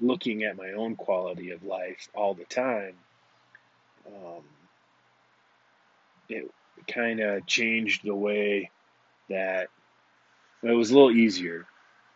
looking 0.00 0.44
at 0.44 0.56
my 0.56 0.72
own 0.72 0.96
quality 0.96 1.50
of 1.50 1.62
life 1.64 2.08
all 2.14 2.34
the 2.34 2.44
time. 2.44 2.94
Um, 4.06 4.42
it 6.28 6.50
kind 6.86 7.20
of 7.20 7.46
changed 7.46 8.04
the 8.04 8.14
way 8.14 8.70
that 9.28 9.68
it 10.62 10.70
was 10.70 10.90
a 10.90 10.94
little 10.94 11.10
easier. 11.10 11.66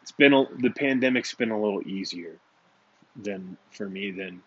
It's 0.03 0.13
been 0.13 0.33
a, 0.33 0.45
the 0.59 0.71
pandemic's 0.71 1.35
been 1.35 1.51
a 1.51 1.61
little 1.61 1.87
easier 1.87 2.37
than 3.21 3.57
for 3.71 3.89
me 3.89 4.11
than 4.11 4.43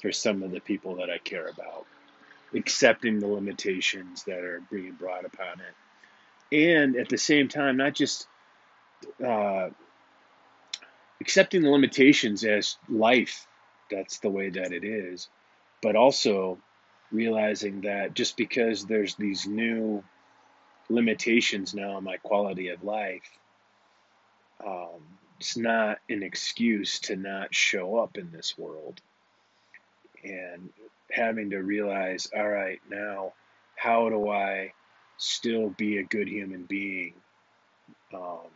for 0.00 0.12
some 0.12 0.42
of 0.42 0.50
the 0.50 0.60
people 0.60 0.96
that 0.96 1.10
I 1.10 1.18
care 1.18 1.48
about, 1.48 1.86
accepting 2.54 3.18
the 3.18 3.26
limitations 3.26 4.24
that 4.24 4.38
are 4.38 4.62
being 4.70 4.92
brought 4.92 5.24
upon 5.24 5.60
it, 5.60 6.76
and 6.78 6.96
at 6.96 7.08
the 7.08 7.18
same 7.18 7.48
time, 7.48 7.76
not 7.76 7.94
just 7.94 8.26
uh, 9.24 9.68
accepting 11.20 11.62
the 11.62 11.70
limitations 11.70 12.44
as 12.44 12.76
life. 12.88 13.46
That's 13.90 14.18
the 14.18 14.30
way 14.30 14.50
that 14.50 14.72
it 14.72 14.84
is, 14.84 15.28
but 15.82 15.94
also 15.94 16.58
realizing 17.12 17.82
that 17.82 18.14
just 18.14 18.36
because 18.36 18.84
there's 18.84 19.14
these 19.14 19.46
new 19.46 20.02
limitations 20.88 21.74
now 21.74 21.92
on 21.92 22.04
my 22.04 22.16
quality 22.18 22.68
of 22.68 22.84
life, 22.84 23.30
um, 24.64 25.00
it's 25.38 25.56
not 25.56 25.98
an 26.08 26.22
excuse 26.22 27.00
to 27.00 27.16
not 27.16 27.54
show 27.54 27.98
up 27.98 28.16
in 28.16 28.30
this 28.30 28.56
world. 28.56 29.00
And 30.24 30.70
having 31.10 31.50
to 31.50 31.58
realize, 31.58 32.28
all 32.36 32.48
right, 32.48 32.80
now, 32.90 33.32
how 33.76 34.08
do 34.08 34.30
I 34.30 34.72
still 35.18 35.70
be 35.70 35.98
a 35.98 36.02
good 36.02 36.28
human 36.28 36.64
being 36.64 37.14
um, 38.12 38.48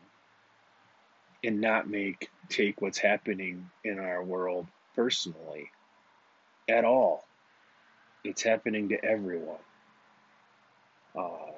and 1.44 1.60
not 1.60 1.88
make 1.88 2.30
take 2.48 2.80
what's 2.82 2.98
happening 2.98 3.70
in 3.84 3.98
our 3.98 4.22
world 4.24 4.66
personally 4.96 5.70
at 6.68 6.84
all? 6.84 7.24
It's 8.24 8.42
happening 8.42 8.90
to 8.90 9.04
everyone. 9.04 9.56
Uh, 11.16 11.50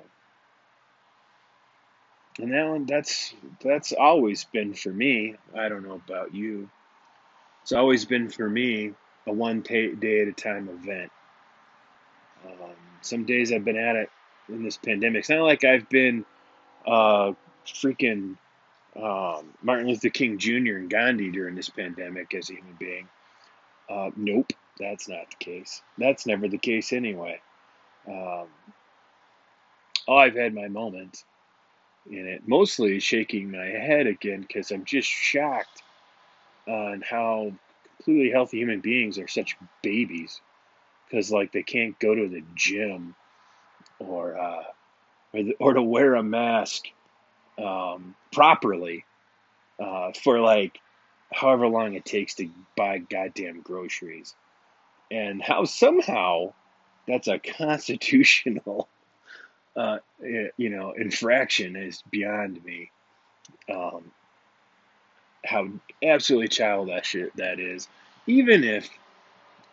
and 2.38 2.52
that 2.52 2.84
that's 2.86 3.34
that's 3.62 3.92
always 3.92 4.44
been 4.44 4.74
for 4.74 4.90
me. 4.90 5.34
I 5.56 5.68
don't 5.68 5.82
know 5.86 6.00
about 6.06 6.34
you. 6.34 6.70
It's 7.62 7.72
always 7.72 8.04
been 8.04 8.30
for 8.30 8.48
me 8.48 8.94
a 9.26 9.32
one 9.32 9.60
day 9.60 10.22
at 10.22 10.28
a 10.28 10.32
time 10.32 10.68
event. 10.68 11.12
Um, 12.44 12.74
some 13.02 13.24
days 13.24 13.52
I've 13.52 13.64
been 13.64 13.76
at 13.76 13.96
it 13.96 14.10
in 14.48 14.62
this 14.62 14.76
pandemic. 14.76 15.20
It's 15.20 15.28
not 15.28 15.42
like 15.42 15.64
I've 15.64 15.88
been 15.88 16.24
uh, 16.86 17.32
freaking 17.66 18.36
um, 18.96 19.54
Martin 19.62 19.86
Luther 19.88 20.10
King 20.10 20.38
Jr. 20.38 20.76
and 20.76 20.90
Gandhi 20.90 21.30
during 21.30 21.54
this 21.54 21.68
pandemic 21.68 22.34
as 22.34 22.50
a 22.50 22.54
human 22.54 22.76
being. 22.78 23.08
Uh, 23.88 24.10
nope. 24.16 24.52
That's 24.82 25.08
not 25.08 25.30
the 25.30 25.44
case. 25.44 25.80
That's 25.96 26.26
never 26.26 26.48
the 26.48 26.58
case 26.58 26.92
anyway. 26.92 27.40
Um, 28.06 28.48
oh, 30.08 30.16
I've 30.16 30.34
had 30.34 30.54
my 30.54 30.68
moments 30.68 31.24
in 32.10 32.26
it, 32.26 32.48
mostly 32.48 32.98
shaking 32.98 33.52
my 33.52 33.64
head 33.64 34.08
again 34.08 34.40
because 34.40 34.72
I'm 34.72 34.84
just 34.84 35.08
shocked 35.08 35.82
on 36.66 37.02
how 37.08 37.52
completely 37.96 38.32
healthy 38.32 38.58
human 38.58 38.80
beings 38.80 39.18
are 39.18 39.28
such 39.28 39.56
babies 39.82 40.40
because 41.08 41.30
like 41.30 41.52
they 41.52 41.62
can't 41.62 41.98
go 42.00 42.14
to 42.14 42.28
the 42.28 42.42
gym 42.56 43.14
or 44.00 44.36
uh, 44.36 44.64
or, 45.32 45.42
the, 45.44 45.54
or 45.60 45.74
to 45.74 45.82
wear 45.82 46.16
a 46.16 46.22
mask 46.22 46.86
um, 47.62 48.16
properly 48.32 49.04
uh, 49.78 50.10
for 50.24 50.40
like 50.40 50.80
however 51.32 51.68
long 51.68 51.94
it 51.94 52.04
takes 52.04 52.34
to 52.34 52.50
buy 52.76 52.98
goddamn 52.98 53.60
groceries 53.60 54.34
and 55.12 55.42
how 55.42 55.64
somehow 55.64 56.54
that's 57.06 57.28
a 57.28 57.38
constitutional, 57.58 58.88
uh, 59.76 59.98
you 60.20 60.70
know, 60.70 60.92
infraction 60.92 61.76
is 61.76 62.02
beyond 62.10 62.64
me. 62.64 62.90
Um, 63.70 64.10
how 65.44 65.68
absolutely 66.02 66.48
childish 66.48 67.16
that 67.34 67.58
is, 67.58 67.88
even 68.26 68.64
if 68.64 68.88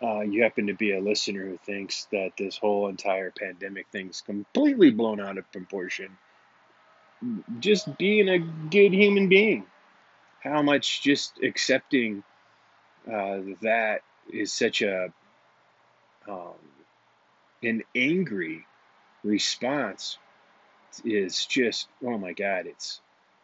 uh, 0.02 0.22
you 0.22 0.44
happen 0.44 0.68
to 0.68 0.74
be 0.74 0.94
a 0.94 1.00
listener 1.00 1.46
who 1.46 1.58
thinks 1.58 2.08
that 2.12 2.32
this 2.38 2.58
whole 2.58 2.88
entire 2.88 3.32
pandemic 3.32 3.86
thing's 3.92 4.22
completely 4.22 4.92
blown 4.92 5.20
out 5.20 5.38
of 5.38 5.52
proportion. 5.52 6.18
Just 7.60 7.98
being 7.98 8.30
a 8.30 8.40
good 8.40 8.94
human 8.94 9.28
being, 9.28 9.66
how 10.42 10.62
much 10.62 11.02
just 11.02 11.38
accepting 11.44 12.24
uh, 13.06 13.40
that 13.62 14.02
is 14.32 14.54
such 14.54 14.82
a 14.82 15.12
um, 16.30 16.54
an 17.64 17.84
angry 17.96 18.66
response 19.24 20.18
is 21.04 21.46
just 21.46 21.88
oh 22.06 22.18
my 22.18 22.34
god 22.34 22.66
it's 22.66 23.02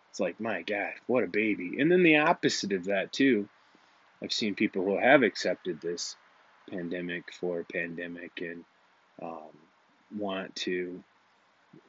it's 0.09 0.19
like 0.19 0.39
my 0.39 0.61
god 0.61 0.93
what 1.07 1.23
a 1.23 1.27
baby. 1.27 1.79
And 1.79 1.91
then 1.91 2.03
the 2.03 2.17
opposite 2.17 2.71
of 2.71 2.85
that 2.85 3.11
too 3.11 3.47
i've 4.23 4.31
seen 4.31 4.55
people 4.55 4.83
who 4.83 4.97
have 4.97 5.23
accepted 5.23 5.81
this 5.81 6.15
pandemic 6.69 7.33
for 7.33 7.63
pandemic 7.71 8.31
and 8.41 8.63
um, 9.21 9.51
want 10.17 10.55
to 10.55 11.03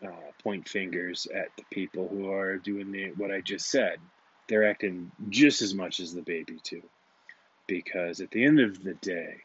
uh, 0.04 0.32
point 0.42 0.68
fingers 0.68 1.26
at 1.34 1.48
the 1.56 1.64
people 1.70 2.08
who 2.08 2.30
are 2.30 2.56
doing 2.56 2.90
the, 2.90 3.12
what 3.16 3.30
i 3.30 3.40
just 3.40 3.70
said. 3.70 3.98
They're 4.48 4.68
acting 4.68 5.10
just 5.28 5.62
as 5.62 5.74
much 5.74 6.00
as 6.00 6.14
the 6.14 6.22
baby 6.22 6.58
too. 6.62 6.82
Because 7.66 8.20
at 8.20 8.30
the 8.30 8.44
end 8.44 8.60
of 8.60 8.82
the 8.82 8.94
day 8.94 9.38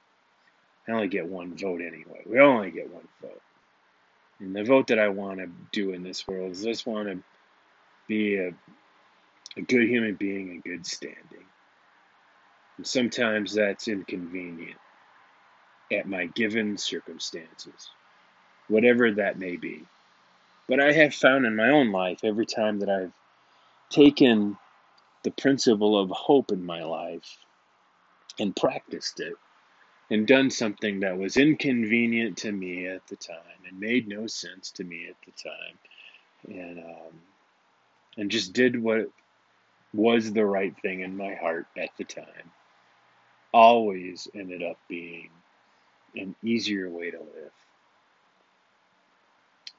I 0.88 0.92
only 0.92 1.08
get 1.08 1.28
one 1.28 1.56
vote 1.56 1.82
anyway. 1.82 2.22
We 2.26 2.40
only 2.40 2.72
get 2.72 2.92
one 2.92 3.08
vote. 3.22 3.42
And 4.40 4.56
the 4.56 4.64
vote 4.64 4.88
that 4.88 5.00
I 5.00 5.10
want 5.10 5.40
to 5.40 5.50
do 5.72 5.94
in 5.94 6.04
this 6.04 6.28
world 6.28 6.52
is 6.52 6.64
just 6.64 6.88
want 6.88 7.08
to 7.08 7.20
be 8.08 8.38
a, 8.38 8.54
a 9.56 9.62
good 9.62 9.88
human 9.88 10.16
being 10.16 10.50
in 10.50 10.62
good 10.62 10.86
standing. 10.86 11.46
And 12.78 12.88
sometimes 12.88 13.54
that's 13.54 13.88
inconvenient 13.88 14.80
at 15.92 16.08
my 16.08 16.26
given 16.28 16.78
circumstances, 16.78 17.90
whatever 18.68 19.12
that 19.12 19.38
may 19.38 19.58
be. 19.58 19.84
But 20.68 20.80
I 20.80 20.94
have 20.94 21.14
found 21.14 21.46
in 21.46 21.56
my 21.56 21.70
own 21.70 21.92
life, 21.92 22.24
every 22.24 22.46
time 22.46 22.80
that 22.80 22.90
I've 22.90 23.14
taken 23.90 24.58
the 25.24 25.32
principle 25.32 26.00
of 26.00 26.10
hope 26.10 26.52
in 26.52 26.66
my 26.66 26.84
life 26.84 27.38
and 28.40 28.56
practiced 28.56 29.20
it 29.20 29.36
and 30.12 30.28
done 30.28 30.50
something 30.52 31.00
that 31.00 31.18
was 31.18 31.38
inconvenient 31.38 32.38
to 32.38 32.52
me 32.52 32.86
at 32.86 33.08
the 33.08 33.16
time 33.16 33.38
and 33.68 33.80
made 33.80 34.10
no 34.10 34.28
sense 34.28 34.72
to 34.72 34.84
me 34.84 35.08
at 35.10 35.16
the 35.26 35.32
time. 35.42 35.78
And 36.60 36.80
um, 36.80 37.22
and 38.18 38.30
just 38.30 38.52
did 38.52 38.82
what 38.82 39.10
was 39.94 40.34
the 40.34 40.46
right 40.46 40.76
thing 40.82 41.00
in 41.00 41.16
my 41.16 41.36
heart 41.36 41.66
at 41.78 41.92
the 41.98 42.04
time. 42.04 42.52
Always 43.54 44.28
ended 44.36 44.62
up 44.62 44.78
being 44.90 45.30
an 46.16 46.36
easier 46.44 46.90
way 46.90 47.12
to 47.12 47.20
live. 47.20 47.54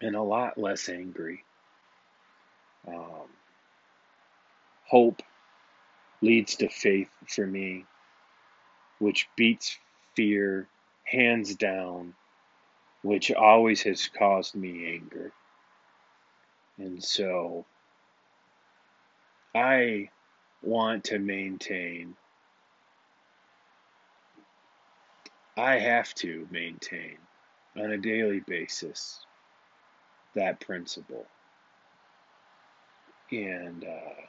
And 0.01 0.17
a 0.17 0.23
lot 0.23 0.57
less 0.57 0.89
angry. 0.89 1.45
Um, 2.89 3.29
hope 4.87 5.23
leads 6.23 6.57
to 6.57 6.69
faith 6.69 7.11
for 7.29 7.47
me, 7.47 7.85
which 8.99 9.29
beats 9.37 9.79
fear 10.15 10.69
hands 11.05 11.55
down, 11.57 12.15
which 13.03 13.33
always 13.33 13.83
has 13.83 14.09
caused 14.09 14.55
me 14.55 14.95
anger. 14.95 15.33
And 16.79 17.03
so 17.03 17.65
I 19.55 20.09
want 20.63 21.05
to 21.05 21.19
maintain, 21.19 22.17
I 25.57 25.79
have 25.79 26.15
to 26.17 26.47
maintain 26.51 27.19
on 27.77 27.93
a 27.93 27.99
daily 27.99 28.41
basis 28.41 29.25
that 30.35 30.61
principle. 30.61 31.27
And 33.31 33.85
uh, 33.85 34.23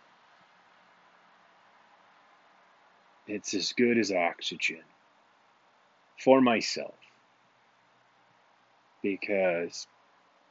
It's 3.28 3.54
as 3.54 3.72
good 3.74 3.98
as 3.98 4.12
oxygen 4.12 4.84
for 6.24 6.42
myself 6.42 6.96
because 9.02 9.88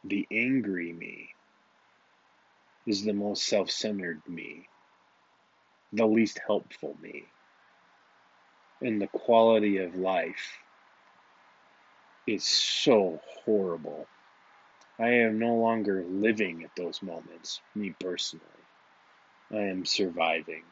the 0.05 0.27
angry 0.31 0.93
me 0.93 1.31
is 2.87 3.05
the 3.05 3.13
most 3.13 3.47
self 3.47 3.71
centered 3.71 4.21
me, 4.29 4.69
the 5.93 6.07
least 6.07 6.41
helpful 6.47 6.97
me. 7.01 7.25
And 8.81 9.01
the 9.01 9.07
quality 9.07 9.79
of 9.79 9.95
life 9.95 10.59
is 12.27 12.45
so 12.45 13.21
horrible. 13.45 14.07
I 14.99 15.09
am 15.11 15.39
no 15.39 15.55
longer 15.55 16.05
living 16.09 16.65
at 16.65 16.75
those 16.77 17.03
moments, 17.03 17.61
me 17.75 17.95
personally. 18.01 18.45
I 19.53 19.63
am 19.63 19.85
surviving. 19.85 20.65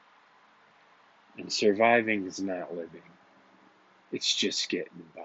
And 1.38 1.52
surviving 1.52 2.26
is 2.26 2.40
not 2.40 2.74
living, 2.74 3.02
it's 4.12 4.35
just 4.35 4.68
getting 4.68 5.05
by. 5.14 5.23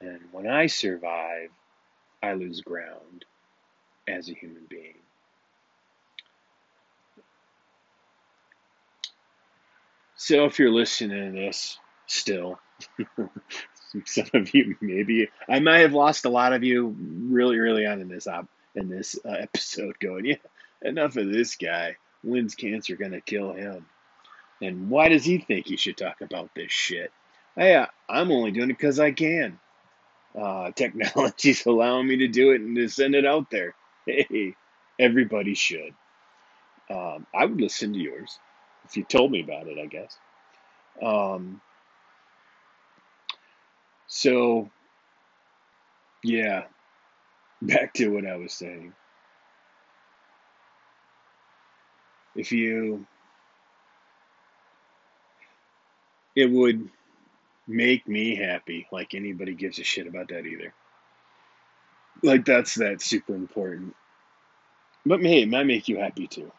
And 0.00 0.20
when 0.32 0.46
I 0.46 0.66
survive, 0.66 1.50
I 2.22 2.34
lose 2.34 2.60
ground 2.60 3.24
as 4.06 4.28
a 4.28 4.34
human 4.34 4.64
being. 4.68 4.94
So 10.16 10.46
if 10.46 10.58
you're 10.58 10.72
listening 10.72 11.32
to 11.32 11.40
this 11.40 11.78
still, 12.06 12.58
some 14.04 14.26
of 14.34 14.52
you 14.52 14.76
maybe 14.80 15.28
I 15.48 15.60
might 15.60 15.78
have 15.78 15.94
lost 15.94 16.24
a 16.24 16.28
lot 16.28 16.52
of 16.52 16.64
you 16.64 16.96
really 16.98 17.58
early 17.58 17.86
on 17.86 18.00
in 18.00 18.08
this 18.08 18.26
op, 18.26 18.46
in 18.74 18.88
this 18.88 19.16
uh, 19.24 19.30
episode. 19.30 19.98
Going, 20.00 20.26
yeah, 20.26 20.34
enough 20.82 21.16
of 21.16 21.30
this 21.30 21.54
guy. 21.56 21.96
When's 22.24 22.56
cancer 22.56 22.96
gonna 22.96 23.20
kill 23.20 23.52
him? 23.52 23.86
And 24.60 24.90
why 24.90 25.08
does 25.08 25.24
he 25.24 25.38
think 25.38 25.66
he 25.66 25.76
should 25.76 25.96
talk 25.96 26.20
about 26.20 26.50
this 26.54 26.72
shit? 26.72 27.12
Hey, 27.58 27.84
I'm 28.08 28.30
only 28.30 28.52
doing 28.52 28.70
it 28.70 28.78
because 28.78 29.00
I 29.00 29.10
can. 29.10 29.58
Uh, 30.38 30.70
technology's 30.76 31.66
allowing 31.66 32.06
me 32.06 32.18
to 32.18 32.28
do 32.28 32.52
it 32.52 32.60
and 32.60 32.76
to 32.76 32.88
send 32.88 33.14
it 33.16 33.26
out 33.26 33.50
there. 33.50 33.74
Hey, 34.06 34.54
everybody 34.98 35.54
should. 35.54 35.94
Um, 36.90 37.26
I 37.34 37.44
would 37.46 37.60
listen 37.60 37.92
to 37.92 37.98
yours 37.98 38.38
if 38.86 38.96
you 38.96 39.04
told 39.04 39.32
me 39.32 39.42
about 39.42 39.66
it, 39.66 39.78
I 39.78 39.86
guess. 39.86 40.16
Um, 41.02 41.60
so, 44.06 44.70
yeah, 46.24 46.64
back 47.62 47.94
to 47.94 48.08
what 48.08 48.26
I 48.26 48.36
was 48.36 48.52
saying. 48.52 48.94
If 52.36 52.52
you 52.52 53.06
it 56.36 56.50
would 56.50 56.88
make 57.68 58.08
me 58.08 58.34
happy. 58.34 58.88
Like 58.90 59.14
anybody 59.14 59.54
gives 59.54 59.78
a 59.78 59.84
shit 59.84 60.06
about 60.06 60.28
that 60.28 60.46
either. 60.46 60.72
Like 62.22 62.44
that's 62.44 62.74
that 62.76 63.00
super 63.02 63.34
important. 63.34 63.94
But 65.06 65.20
hey, 65.20 65.42
it 65.42 65.48
might 65.48 65.66
make 65.66 65.86
you 65.88 65.98
happy 65.98 66.26
too. 66.26 66.50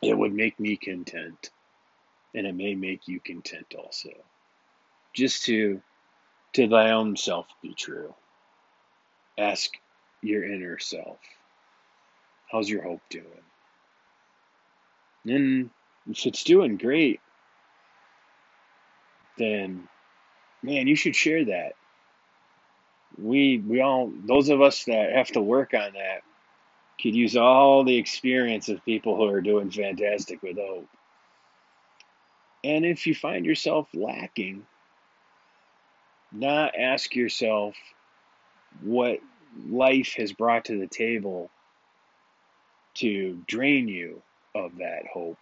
It 0.00 0.16
would 0.16 0.32
make 0.32 0.58
me 0.58 0.76
content. 0.76 1.50
And 2.34 2.46
it 2.46 2.54
may 2.54 2.74
make 2.76 3.08
you 3.08 3.20
content 3.20 3.74
also. 3.76 4.10
Just 5.12 5.44
to 5.46 5.82
to 6.52 6.68
thy 6.68 6.92
own 6.92 7.16
self 7.16 7.46
be 7.60 7.74
true. 7.74 8.14
Ask 9.36 9.72
your 10.22 10.44
inner 10.44 10.78
self. 10.78 11.18
How's 12.50 12.68
your 12.68 12.82
hope 12.82 13.00
doing? 13.10 13.26
And 15.26 15.70
if 16.08 16.26
it's 16.26 16.44
doing 16.44 16.76
great, 16.76 17.20
then 19.38 19.88
man, 20.62 20.86
you 20.86 20.96
should 20.96 21.16
share 21.16 21.44
that. 21.46 21.72
We 23.18 23.58
we 23.58 23.80
all 23.80 24.12
those 24.24 24.48
of 24.48 24.60
us 24.60 24.84
that 24.84 25.12
have 25.12 25.28
to 25.28 25.40
work 25.40 25.74
on 25.74 25.92
that 25.94 26.22
could 27.00 27.14
use 27.14 27.36
all 27.36 27.84
the 27.84 27.96
experience 27.96 28.68
of 28.68 28.84
people 28.84 29.16
who 29.16 29.26
are 29.26 29.40
doing 29.40 29.70
fantastic 29.70 30.42
with 30.42 30.58
hope. 30.58 30.88
And 32.62 32.84
if 32.84 33.06
you 33.06 33.14
find 33.14 33.46
yourself 33.46 33.88
lacking, 33.94 34.66
not 36.30 36.78
ask 36.78 37.16
yourself 37.16 37.74
what 38.82 39.18
life 39.66 40.14
has 40.16 40.32
brought 40.32 40.66
to 40.66 40.78
the 40.78 40.86
table 40.86 41.50
to 42.94 43.42
drain 43.46 43.88
you 43.88 44.22
of 44.54 44.76
that 44.78 45.06
hope 45.12 45.38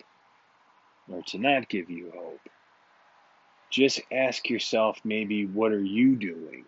or 1.11 1.23
to 1.23 1.39
not 1.39 1.69
give 1.69 1.91
you 1.91 2.13
hope 2.15 2.41
just 3.71 4.01
ask 4.11 4.49
yourself 4.49 4.99
maybe 5.05 5.47
what 5.47 5.73
are 5.73 5.83
you 5.83 6.17
doing 6.17 6.65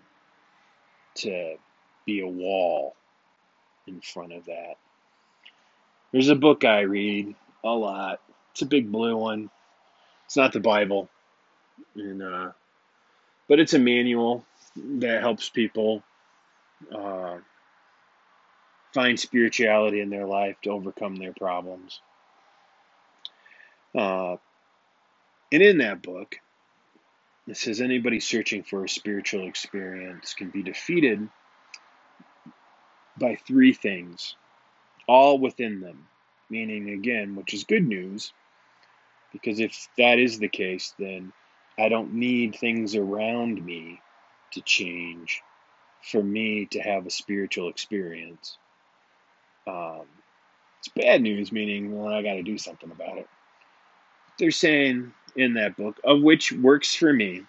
to 1.16 1.56
be 2.06 2.20
a 2.20 2.28
wall 2.28 2.94
in 3.86 4.00
front 4.00 4.32
of 4.32 4.46
that. 4.46 4.74
There's 6.12 6.28
a 6.28 6.36
book 6.36 6.64
I 6.64 6.80
read 6.80 7.34
a 7.64 7.70
lot. 7.70 8.20
It's 8.52 8.62
a 8.62 8.66
big 8.66 8.90
blue 8.90 9.16
one. 9.16 9.50
It's 10.26 10.36
not 10.36 10.52
the 10.52 10.60
Bible, 10.60 11.08
and 11.96 12.22
uh, 12.22 12.50
but 13.48 13.58
it's 13.58 13.74
a 13.74 13.78
manual 13.78 14.44
that 14.76 15.20
helps 15.20 15.48
people 15.48 16.02
uh, 16.94 17.38
find 18.94 19.18
spirituality 19.18 20.00
in 20.00 20.10
their 20.10 20.26
life 20.26 20.56
to 20.62 20.70
overcome 20.70 21.16
their 21.16 21.32
problems. 21.32 22.00
Uh, 23.94 24.36
and 25.52 25.62
in 25.62 25.78
that 25.78 26.02
book, 26.02 26.36
it 27.46 27.56
says 27.56 27.80
anybody 27.80 28.20
searching 28.20 28.62
for 28.62 28.84
a 28.84 28.88
spiritual 28.88 29.46
experience 29.46 30.34
can 30.34 30.50
be 30.50 30.62
defeated 30.62 31.28
by 33.18 33.36
three 33.36 33.72
things, 33.72 34.36
all 35.08 35.38
within 35.38 35.80
them. 35.80 36.06
Meaning, 36.48 36.90
again, 36.90 37.36
which 37.36 37.54
is 37.54 37.62
good 37.62 37.86
news, 37.86 38.32
because 39.32 39.60
if 39.60 39.88
that 39.96 40.18
is 40.18 40.38
the 40.38 40.48
case, 40.48 40.94
then 40.98 41.32
I 41.78 41.88
don't 41.88 42.14
need 42.14 42.56
things 42.56 42.96
around 42.96 43.64
me 43.64 44.00
to 44.52 44.60
change 44.60 45.42
for 46.02 46.22
me 46.22 46.66
to 46.66 46.80
have 46.80 47.06
a 47.06 47.10
spiritual 47.10 47.68
experience. 47.68 48.58
Um, 49.66 50.02
it's 50.80 50.88
bad 50.88 51.22
news, 51.22 51.52
meaning, 51.52 51.96
well, 51.96 52.12
I 52.12 52.22
got 52.22 52.34
to 52.34 52.42
do 52.42 52.58
something 52.58 52.90
about 52.90 53.18
it. 53.18 53.28
They're 54.38 54.50
saying 54.50 55.12
in 55.36 55.54
that 55.54 55.76
book, 55.76 55.98
of 56.04 56.22
which 56.22 56.52
works 56.52 56.94
for 56.94 57.12
me, 57.12 57.44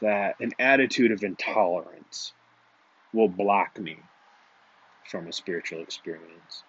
that 0.00 0.40
an 0.40 0.52
attitude 0.58 1.12
of 1.12 1.22
intolerance 1.22 2.32
will 3.12 3.28
block 3.28 3.78
me 3.78 3.96
from 5.08 5.28
a 5.28 5.32
spiritual 5.32 5.80
experience. 5.80 6.64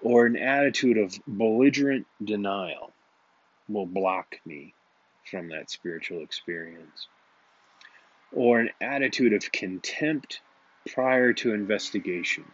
Or 0.00 0.26
an 0.26 0.36
attitude 0.36 0.96
of 0.96 1.18
belligerent 1.26 2.06
denial 2.22 2.92
will 3.68 3.86
block 3.86 4.36
me 4.46 4.74
from 5.28 5.48
that 5.48 5.70
spiritual 5.70 6.22
experience. 6.22 7.08
Or 8.32 8.60
an 8.60 8.70
attitude 8.80 9.32
of 9.32 9.50
contempt 9.50 10.40
prior 10.92 11.32
to 11.34 11.52
investigation 11.52 12.44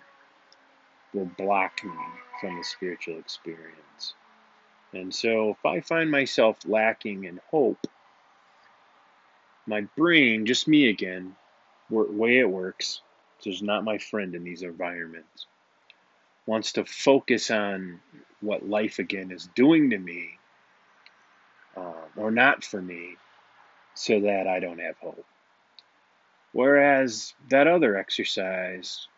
will 1.12 1.31
block 1.38 1.85
me 1.85 1.93
from 2.40 2.57
the 2.57 2.64
spiritual 2.64 3.19
experience. 3.19 4.14
And 4.94 5.14
so 5.14 5.50
if 5.50 5.66
I 5.66 5.80
find 5.80 6.11
myself 6.11 6.59
lacking 6.66 7.24
in 7.24 7.40
hope, 7.50 7.87
my 9.66 9.83
brain, 9.96 10.46
just 10.46 10.68
me 10.68 10.88
again, 10.88 11.35
way 11.90 12.38
it 12.38 12.50
works, 12.50 13.00
so 13.38 13.50
it's 13.50 13.62
not 13.62 13.85
my 13.85 13.98
friend 13.98 14.35
in 14.35 14.44
these 14.44 14.62
environments, 14.62 15.46
wants 16.46 16.72
to 16.72 16.85
focus 16.85 17.50
on 17.50 18.00
what 18.40 18.68
life 18.68 18.98
again 18.98 19.30
is 19.30 19.48
doing 19.54 19.90
to 19.90 19.98
me 19.98 20.38
uh, 21.76 22.04
or 22.16 22.30
not 22.30 22.64
for 22.64 22.80
me 22.80 23.16
so 23.94 24.20
that 24.20 24.46
I 24.46 24.61
don't 24.61 24.80
have 24.80 24.98
hope. 24.98 25.24
Whereas 26.52 27.35
that 27.50 27.66
other 27.66 27.96
exercise 27.96 29.09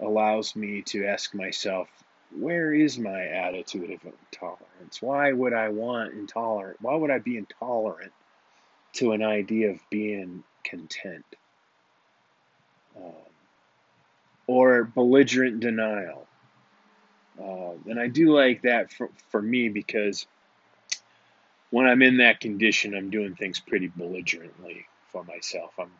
allows 0.00 0.54
me 0.54 0.82
to 0.82 1.06
ask 1.06 1.34
myself, 1.34 1.88
where 2.34 2.72
is 2.72 2.98
my 2.98 3.26
attitude 3.26 3.90
of 3.90 4.00
intolerance? 4.04 5.00
Why 5.00 5.32
would 5.32 5.52
I 5.52 5.68
want 5.68 6.14
intolerant? 6.14 6.78
Why 6.80 6.94
would 6.94 7.10
I 7.10 7.18
be 7.18 7.36
intolerant 7.36 8.12
to 8.94 9.12
an 9.12 9.22
idea 9.22 9.70
of 9.70 9.78
being 9.90 10.42
content? 10.64 11.24
Um, 12.96 13.12
or 14.46 14.84
belligerent 14.84 15.60
denial. 15.60 16.26
Um, 17.40 17.84
and 17.86 18.00
I 18.00 18.08
do 18.08 18.34
like 18.34 18.62
that 18.62 18.92
for, 18.92 19.10
for 19.28 19.42
me 19.42 19.68
because 19.68 20.26
when 21.70 21.86
I'm 21.86 22.02
in 22.02 22.18
that 22.18 22.40
condition, 22.40 22.94
I'm 22.94 23.10
doing 23.10 23.34
things 23.34 23.60
pretty 23.60 23.88
belligerently 23.88 24.86
for 25.08 25.24
myself. 25.24 25.72
I'm 25.78 25.90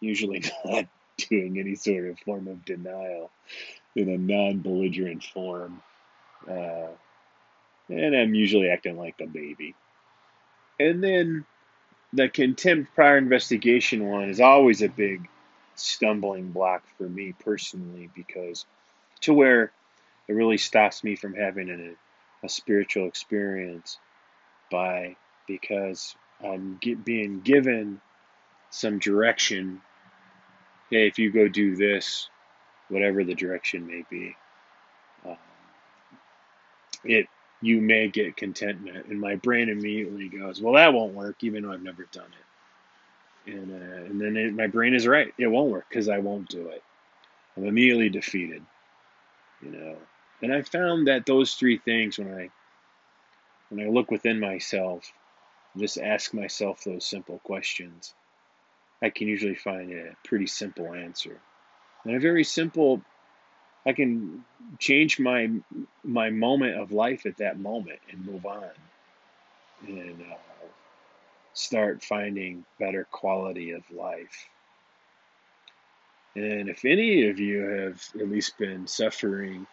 usually 0.00 0.44
not 0.64 0.86
doing 1.18 1.58
any 1.58 1.74
sort 1.74 2.06
of 2.06 2.18
form 2.20 2.48
of 2.48 2.64
denial 2.64 3.30
in 3.94 4.08
a 4.08 4.18
non 4.18 4.58
belligerent 4.58 5.24
form. 5.24 5.82
Uh, 6.48 6.88
and 7.88 8.14
I'm 8.14 8.34
usually 8.34 8.68
acting 8.70 8.96
like 8.96 9.20
a 9.20 9.26
baby. 9.26 9.74
And 10.78 11.02
then 11.02 11.44
the 12.12 12.28
contempt 12.28 12.94
prior 12.94 13.18
investigation 13.18 14.06
one 14.06 14.30
is 14.30 14.40
always 14.40 14.82
a 14.82 14.88
big 14.88 15.28
stumbling 15.74 16.52
block 16.52 16.82
for 16.96 17.08
me 17.08 17.34
personally 17.44 18.10
because 18.14 18.66
to 19.20 19.32
where 19.32 19.72
it 20.26 20.32
really 20.32 20.58
stops 20.58 21.02
me 21.02 21.16
from 21.16 21.34
having 21.34 21.70
a, 21.70 22.46
a 22.46 22.48
spiritual 22.48 23.06
experience 23.06 23.98
by 24.70 25.16
because 25.46 26.14
I'm 26.44 26.78
get, 26.80 27.04
being 27.04 27.40
given 27.40 28.00
some 28.70 28.98
direction. 28.98 29.80
Hey, 30.90 31.06
if 31.06 31.18
you 31.18 31.30
go 31.30 31.48
do 31.48 31.76
this, 31.76 32.28
whatever 32.88 33.24
the 33.24 33.34
direction 33.34 33.86
may 33.86 34.04
be, 34.08 34.36
um, 35.26 35.36
it 37.04 37.28
you 37.60 37.80
may 37.80 38.08
get 38.08 38.36
contentment, 38.36 39.06
and 39.06 39.20
my 39.20 39.34
brain 39.34 39.68
immediately 39.68 40.28
goes, 40.28 40.62
"Well, 40.62 40.74
that 40.74 40.92
won't 40.94 41.14
work," 41.14 41.42
even 41.42 41.64
though 41.64 41.72
I've 41.72 41.82
never 41.82 42.04
done 42.12 42.30
it. 43.46 43.52
And 43.52 43.72
uh, 43.72 44.04
and 44.06 44.20
then 44.20 44.36
it, 44.36 44.54
my 44.54 44.66
brain 44.66 44.94
is 44.94 45.06
right; 45.06 45.32
it 45.38 45.46
won't 45.48 45.70
work 45.70 45.86
because 45.88 46.08
I 46.08 46.18
won't 46.18 46.48
do 46.48 46.68
it. 46.68 46.82
I'm 47.56 47.66
immediately 47.66 48.08
defeated, 48.08 48.62
you 49.62 49.70
know. 49.70 49.96
And 50.42 50.52
I 50.52 50.62
found 50.62 51.08
that 51.08 51.26
those 51.26 51.54
three 51.54 51.78
things, 51.78 52.18
when 52.18 52.32
I 52.32 52.50
when 53.70 53.86
I 53.86 53.90
look 53.90 54.10
within 54.10 54.40
myself, 54.40 55.12
just 55.76 55.98
ask 55.98 56.32
myself 56.34 56.84
those 56.84 57.04
simple 57.06 57.40
questions, 57.40 58.14
I 59.02 59.10
can 59.10 59.28
usually 59.28 59.54
find 59.54 59.92
a 59.92 60.16
pretty 60.24 60.46
simple 60.46 60.92
answer. 60.92 61.38
And 62.04 62.16
a 62.16 62.20
very 62.20 62.44
simple, 62.44 63.02
I 63.86 63.92
can 63.92 64.44
change 64.78 65.18
my 65.18 65.50
my 66.02 66.30
moment 66.30 66.78
of 66.78 66.92
life 66.92 67.26
at 67.26 67.38
that 67.38 67.58
moment 67.58 68.00
and 68.10 68.26
move 68.26 68.46
on, 68.46 68.70
and 69.86 70.22
uh, 70.22 70.36
start 71.54 72.02
finding 72.02 72.64
better 72.78 73.06
quality 73.10 73.72
of 73.72 73.82
life. 73.90 74.48
And 76.34 76.68
if 76.68 76.84
any 76.84 77.28
of 77.28 77.38
you 77.40 77.62
have 77.62 78.02
at 78.14 78.28
least 78.28 78.58
been 78.58 78.86
suffering, 78.86 79.66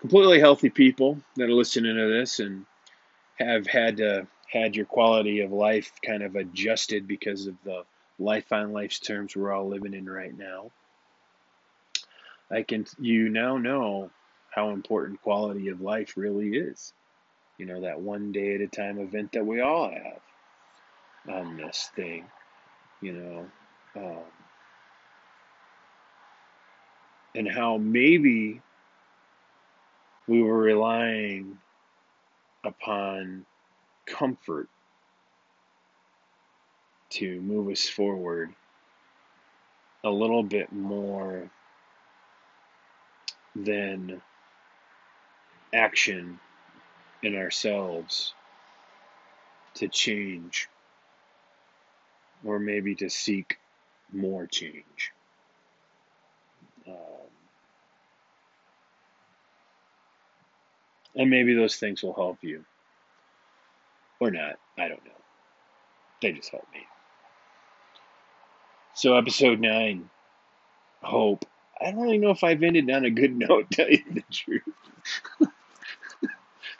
completely 0.00 0.40
healthy 0.40 0.70
people 0.70 1.20
that 1.36 1.44
are 1.48 1.52
listening 1.52 1.96
to 1.96 2.08
this 2.08 2.40
and 2.40 2.66
have 3.38 3.66
had 3.66 3.98
to 3.98 4.26
had 4.50 4.74
your 4.74 4.86
quality 4.86 5.40
of 5.40 5.52
life 5.52 5.92
kind 6.04 6.22
of 6.22 6.34
adjusted 6.34 7.06
because 7.06 7.46
of 7.46 7.54
the 7.64 7.84
life 8.20 8.52
on 8.52 8.72
life's 8.72 9.00
terms 9.00 9.34
we're 9.34 9.52
all 9.52 9.68
living 9.68 9.94
in 9.94 10.08
right 10.08 10.36
now. 10.36 10.70
I 12.50 12.62
can 12.62 12.86
you 12.98 13.28
now 13.28 13.56
know 13.56 14.10
how 14.50 14.70
important 14.70 15.22
quality 15.22 15.68
of 15.68 15.80
life 15.80 16.16
really 16.16 16.50
is. 16.50 16.92
You 17.58 17.66
know, 17.66 17.82
that 17.82 18.00
one 18.00 18.32
day 18.32 18.54
at 18.54 18.60
a 18.60 18.66
time 18.66 18.98
event 18.98 19.32
that 19.32 19.46
we 19.46 19.60
all 19.60 19.90
have 19.90 20.20
on 21.34 21.56
this 21.56 21.90
thing, 21.94 22.24
you 23.00 23.12
know. 23.12 23.46
Um, 23.96 24.24
and 27.34 27.48
how 27.48 27.76
maybe 27.76 28.60
we 30.26 30.42
were 30.42 30.58
relying 30.58 31.58
upon 32.64 33.44
comfort 34.06 34.68
to 37.10 37.40
move 37.40 37.68
us 37.68 37.88
forward 37.88 38.54
a 40.04 40.10
little 40.10 40.42
bit 40.42 40.72
more 40.72 41.50
than 43.54 44.22
action 45.74 46.38
in 47.22 47.36
ourselves 47.36 48.32
to 49.74 49.88
change 49.88 50.68
or 52.44 52.58
maybe 52.58 52.94
to 52.94 53.10
seek 53.10 53.58
more 54.12 54.46
change. 54.46 55.12
Um, 56.86 56.94
and 61.14 61.30
maybe 61.30 61.54
those 61.54 61.76
things 61.76 62.02
will 62.02 62.14
help 62.14 62.38
you. 62.42 62.64
Or 64.20 64.30
not. 64.30 64.58
I 64.78 64.88
don't 64.88 65.04
know. 65.04 65.10
They 66.20 66.32
just 66.32 66.50
help 66.50 66.66
me. 66.74 66.80
So, 68.94 69.16
episode 69.16 69.60
9 69.60 70.08
Hope. 71.02 71.44
I 71.80 71.90
don't 71.90 72.02
really 72.02 72.18
know 72.18 72.30
if 72.30 72.44
I've 72.44 72.62
ended 72.62 72.90
on 72.90 73.04
a 73.04 73.10
good 73.10 73.36
note, 73.48 73.70
tell 73.70 73.88
you 73.88 74.04
the 74.10 74.22
truth. 74.30 74.62
I, 75.42 75.46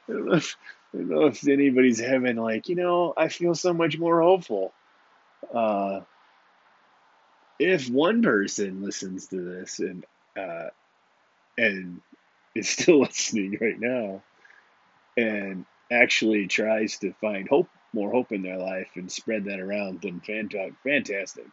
don't 0.08 0.26
know 0.26 0.34
if, 0.34 0.56
I 0.92 0.98
don't 0.98 1.08
know 1.08 1.26
if 1.26 1.48
anybody's 1.48 2.00
having, 2.00 2.36
like, 2.36 2.68
you 2.68 2.74
know, 2.74 3.14
I 3.16 3.28
feel 3.28 3.54
so 3.54 3.72
much 3.72 3.98
more 3.98 4.20
hopeful. 4.20 4.72
Uh, 5.54 6.00
if 7.58 7.88
one 7.90 8.22
person 8.22 8.82
listens 8.82 9.26
to 9.28 9.36
this 9.36 9.78
and 9.78 10.04
uh, 10.36 10.68
and 11.58 12.00
is 12.54 12.68
still 12.68 13.00
listening 13.02 13.58
right 13.60 13.78
now, 13.78 14.22
and 15.16 15.66
actually 15.90 16.46
tries 16.46 16.98
to 16.98 17.12
find 17.20 17.48
hope, 17.48 17.68
more 17.92 18.10
hope 18.10 18.32
in 18.32 18.42
their 18.42 18.58
life 18.58 18.88
and 18.94 19.10
spread 19.10 19.44
that 19.44 19.60
around, 19.60 20.00
then 20.00 20.20
fantastic, 20.84 21.46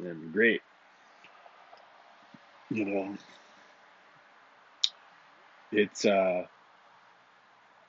then 0.00 0.30
great. 0.32 0.62
You 2.70 2.84
know, 2.84 3.16
it's 5.72 6.04
uh, 6.04 6.44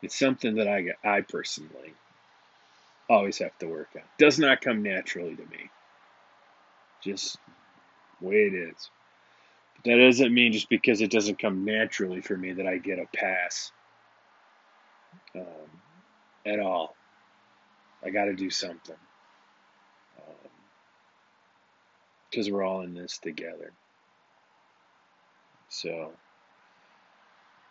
it's 0.01 0.17
something 0.17 0.55
that 0.55 0.67
I 0.67 0.85
I 1.03 1.21
personally 1.21 1.93
always 3.09 3.39
have 3.39 3.57
to 3.59 3.67
work 3.67 3.89
on. 3.95 4.03
Does 4.17 4.39
not 4.39 4.61
come 4.61 4.83
naturally 4.83 5.35
to 5.35 5.43
me. 5.43 5.69
Just 7.03 7.37
way 8.21 8.35
it 8.35 8.53
is. 8.53 8.89
But 9.75 9.85
that 9.85 9.97
doesn't 9.97 10.33
mean 10.33 10.53
just 10.53 10.69
because 10.69 11.01
it 11.01 11.11
doesn't 11.11 11.39
come 11.39 11.65
naturally 11.65 12.21
for 12.21 12.37
me 12.37 12.53
that 12.53 12.67
I 12.67 12.77
get 12.77 12.99
a 12.99 13.05
pass 13.15 13.71
um, 15.35 15.43
at 16.45 16.59
all. 16.59 16.95
I 18.03 18.11
got 18.11 18.25
to 18.25 18.33
do 18.33 18.49
something 18.49 18.95
because 22.29 22.49
we're 22.51 22.63
all 22.63 22.81
in 22.81 22.93
this 22.93 23.17
together. 23.19 23.71
So 25.69 26.11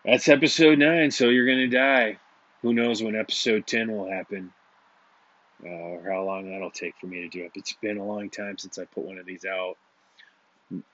that's 0.05 0.29
episode 0.29 0.79
nine. 0.79 1.11
So 1.11 1.29
you're 1.29 1.47
gonna 1.47 1.69
die. 1.69 2.19
Who 2.63 2.73
knows 2.75 3.03
when 3.03 3.17
episode 3.17 3.67
ten 3.67 3.91
will 3.93 4.11
happen, 4.11 4.53
uh, 5.65 5.69
or 5.69 6.11
how 6.11 6.25
long 6.25 6.51
that'll 6.51 6.71
take 6.71 6.95
for 7.01 7.07
me 7.07 7.23
to 7.23 7.29
do 7.29 7.45
it. 7.45 7.53
It's 7.55 7.73
been 7.75 7.99
a 7.99 8.05
long 8.05 8.31
time 8.31 8.59
since 8.59 8.79
I 8.79 8.85
put 8.85 9.05
one 9.05 9.19
of 9.19 9.27
these 9.27 9.45
out. 9.45 9.77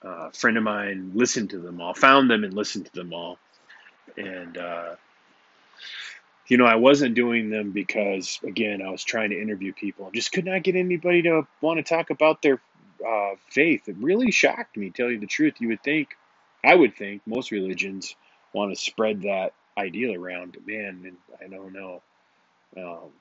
uh, 0.02 0.30
friend 0.30 0.56
of 0.56 0.62
mine 0.62 1.12
listened 1.14 1.50
to 1.50 1.58
them 1.58 1.80
all, 1.80 1.94
found 1.94 2.30
them 2.30 2.44
and 2.44 2.54
listened 2.54 2.86
to 2.86 2.92
them 2.92 3.12
all, 3.12 3.38
and 4.16 4.56
uh, 4.56 4.94
you 6.48 6.58
know 6.58 6.66
I 6.66 6.76
wasn't 6.76 7.14
doing 7.14 7.50
them 7.50 7.72
because 7.72 8.38
again 8.44 8.82
I 8.82 8.90
was 8.90 9.04
trying 9.04 9.30
to 9.30 9.40
interview 9.40 9.72
people, 9.72 10.10
just 10.14 10.32
could 10.32 10.44
not 10.44 10.62
get 10.62 10.76
anybody 10.76 11.22
to 11.22 11.46
want 11.60 11.78
to 11.78 11.82
talk 11.82 12.10
about 12.10 12.42
their 12.42 12.60
uh, 13.06 13.36
faith. 13.50 13.88
It 13.88 13.96
really 13.98 14.32
shocked 14.32 14.76
me, 14.76 14.90
tell 14.90 15.10
you 15.10 15.20
the 15.20 15.26
truth. 15.26 15.54
You 15.60 15.68
would 15.68 15.82
think, 15.84 16.10
I 16.64 16.74
would 16.74 16.96
think, 16.96 17.22
most 17.26 17.52
religions 17.52 18.16
want 18.54 18.74
to 18.74 18.80
spread 18.80 19.22
that 19.22 19.52
ideal 19.78 20.14
around. 20.14 20.52
but 20.54 20.66
Man, 20.66 21.16
I 21.44 21.48
don't 21.48 21.72
know. 21.74 22.02
Um, 22.76 23.12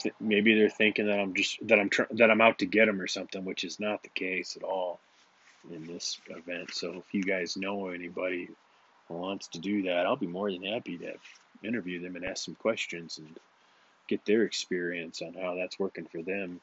th- 0.00 0.14
maybe 0.20 0.54
they're 0.54 0.70
thinking 0.70 1.06
that 1.08 1.20
I'm 1.20 1.34
just 1.34 1.58
that 1.68 1.78
I'm 1.80 1.90
tr- 1.90 2.02
that 2.12 2.30
I'm 2.30 2.40
out 2.40 2.60
to 2.60 2.66
get 2.66 2.86
them 2.86 3.00
or 3.00 3.08
something, 3.08 3.44
which 3.44 3.64
is 3.64 3.80
not 3.80 4.02
the 4.02 4.10
case 4.10 4.56
at 4.56 4.62
all 4.64 5.00
in 5.72 5.86
this 5.86 6.20
event. 6.30 6.72
So 6.74 6.94
if 6.98 7.14
you 7.14 7.22
guys 7.22 7.56
know 7.56 7.88
anybody 7.88 8.48
who 9.08 9.14
wants 9.14 9.48
to 9.50 9.60
do 9.60 9.82
that, 9.84 10.06
I'll 10.06 10.16
be 10.16 10.26
more 10.26 10.50
than 10.52 10.64
happy 10.64 10.98
to 10.98 11.14
interview 11.66 12.00
them 12.02 12.16
and 12.16 12.24
ask 12.24 12.44
some 12.44 12.56
questions 12.56 13.18
and 13.18 13.28
get 14.08 14.24
their 14.26 14.42
experience 14.44 15.22
on 15.22 15.34
how 15.34 15.54
that's 15.56 15.78
working 15.78 16.06
for 16.06 16.22
them, 16.22 16.60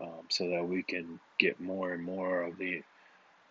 um, 0.00 0.26
so 0.28 0.48
that 0.50 0.66
we 0.66 0.82
can 0.82 1.20
get 1.38 1.60
more 1.60 1.92
and 1.92 2.02
more 2.02 2.42
of 2.42 2.58
the 2.58 2.82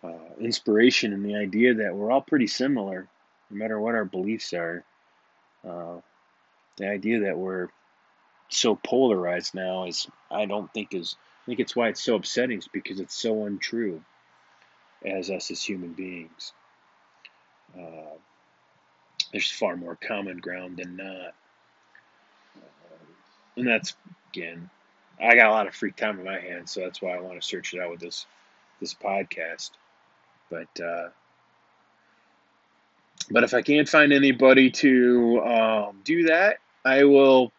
uh, 0.03 0.35
inspiration 0.39 1.13
and 1.13 1.25
the 1.25 1.35
idea 1.35 1.73
that 1.75 1.95
we're 1.95 2.11
all 2.11 2.21
pretty 2.21 2.47
similar, 2.47 3.07
no 3.49 3.57
matter 3.57 3.79
what 3.79 3.95
our 3.95 4.05
beliefs 4.05 4.53
are. 4.53 4.83
Uh, 5.67 5.99
the 6.77 6.87
idea 6.89 7.21
that 7.21 7.37
we're 7.37 7.69
so 8.49 8.75
polarized 8.75 9.55
now 9.55 9.85
is 9.85 10.07
I 10.29 10.45
don't 10.45 10.71
think 10.73 10.93
is 10.93 11.15
I 11.43 11.45
think 11.47 11.59
it's 11.59 11.75
why 11.75 11.89
it's 11.89 12.03
so 12.03 12.15
upsetting 12.15 12.59
is 12.59 12.67
because 12.67 12.99
it's 12.99 13.15
so 13.15 13.45
untrue 13.45 14.03
as 15.05 15.29
us 15.29 15.51
as 15.51 15.63
human 15.63 15.93
beings. 15.93 16.53
Uh, 17.77 18.17
there's 19.31 19.51
far 19.51 19.75
more 19.75 19.95
common 19.95 20.37
ground 20.37 20.77
than 20.77 20.95
not, 20.95 21.33
uh, 22.57 23.05
and 23.57 23.67
that's 23.67 23.95
again, 24.33 24.69
I 25.19 25.35
got 25.35 25.47
a 25.47 25.51
lot 25.51 25.67
of 25.67 25.75
free 25.75 25.91
time 25.91 26.19
in 26.19 26.25
my 26.25 26.39
hands, 26.39 26.71
so 26.71 26.81
that's 26.81 27.01
why 27.01 27.15
I 27.15 27.21
want 27.21 27.41
to 27.41 27.47
search 27.47 27.73
it 27.73 27.81
out 27.81 27.91
with 27.91 27.99
this 27.99 28.25
this 28.79 28.93
podcast. 28.93 29.71
But 30.49 30.79
uh, 30.79 31.09
but 33.31 33.43
if 33.43 33.53
I 33.53 33.61
can't 33.61 33.87
find 33.87 34.13
anybody 34.13 34.69
to 34.71 35.41
um, 35.41 36.01
do 36.03 36.23
that, 36.23 36.57
I 36.83 37.05
will 37.05 37.51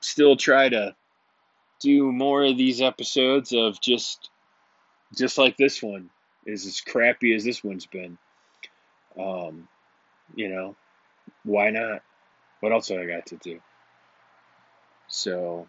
still 0.00 0.36
try 0.36 0.68
to 0.68 0.94
do 1.80 2.10
more 2.10 2.44
of 2.44 2.56
these 2.56 2.80
episodes 2.80 3.52
of 3.52 3.80
just 3.80 4.30
just 5.16 5.38
like 5.38 5.56
this 5.56 5.82
one 5.82 6.10
is 6.44 6.66
as 6.66 6.80
crappy 6.80 7.34
as 7.34 7.44
this 7.44 7.62
one's 7.62 7.86
been. 7.86 8.18
Um, 9.18 9.68
you 10.34 10.48
know, 10.48 10.76
why 11.44 11.70
not? 11.70 12.02
What 12.60 12.72
else 12.72 12.88
have 12.88 12.98
I 12.98 13.06
got 13.06 13.26
to 13.26 13.36
do? 13.36 13.60
So, 15.08 15.68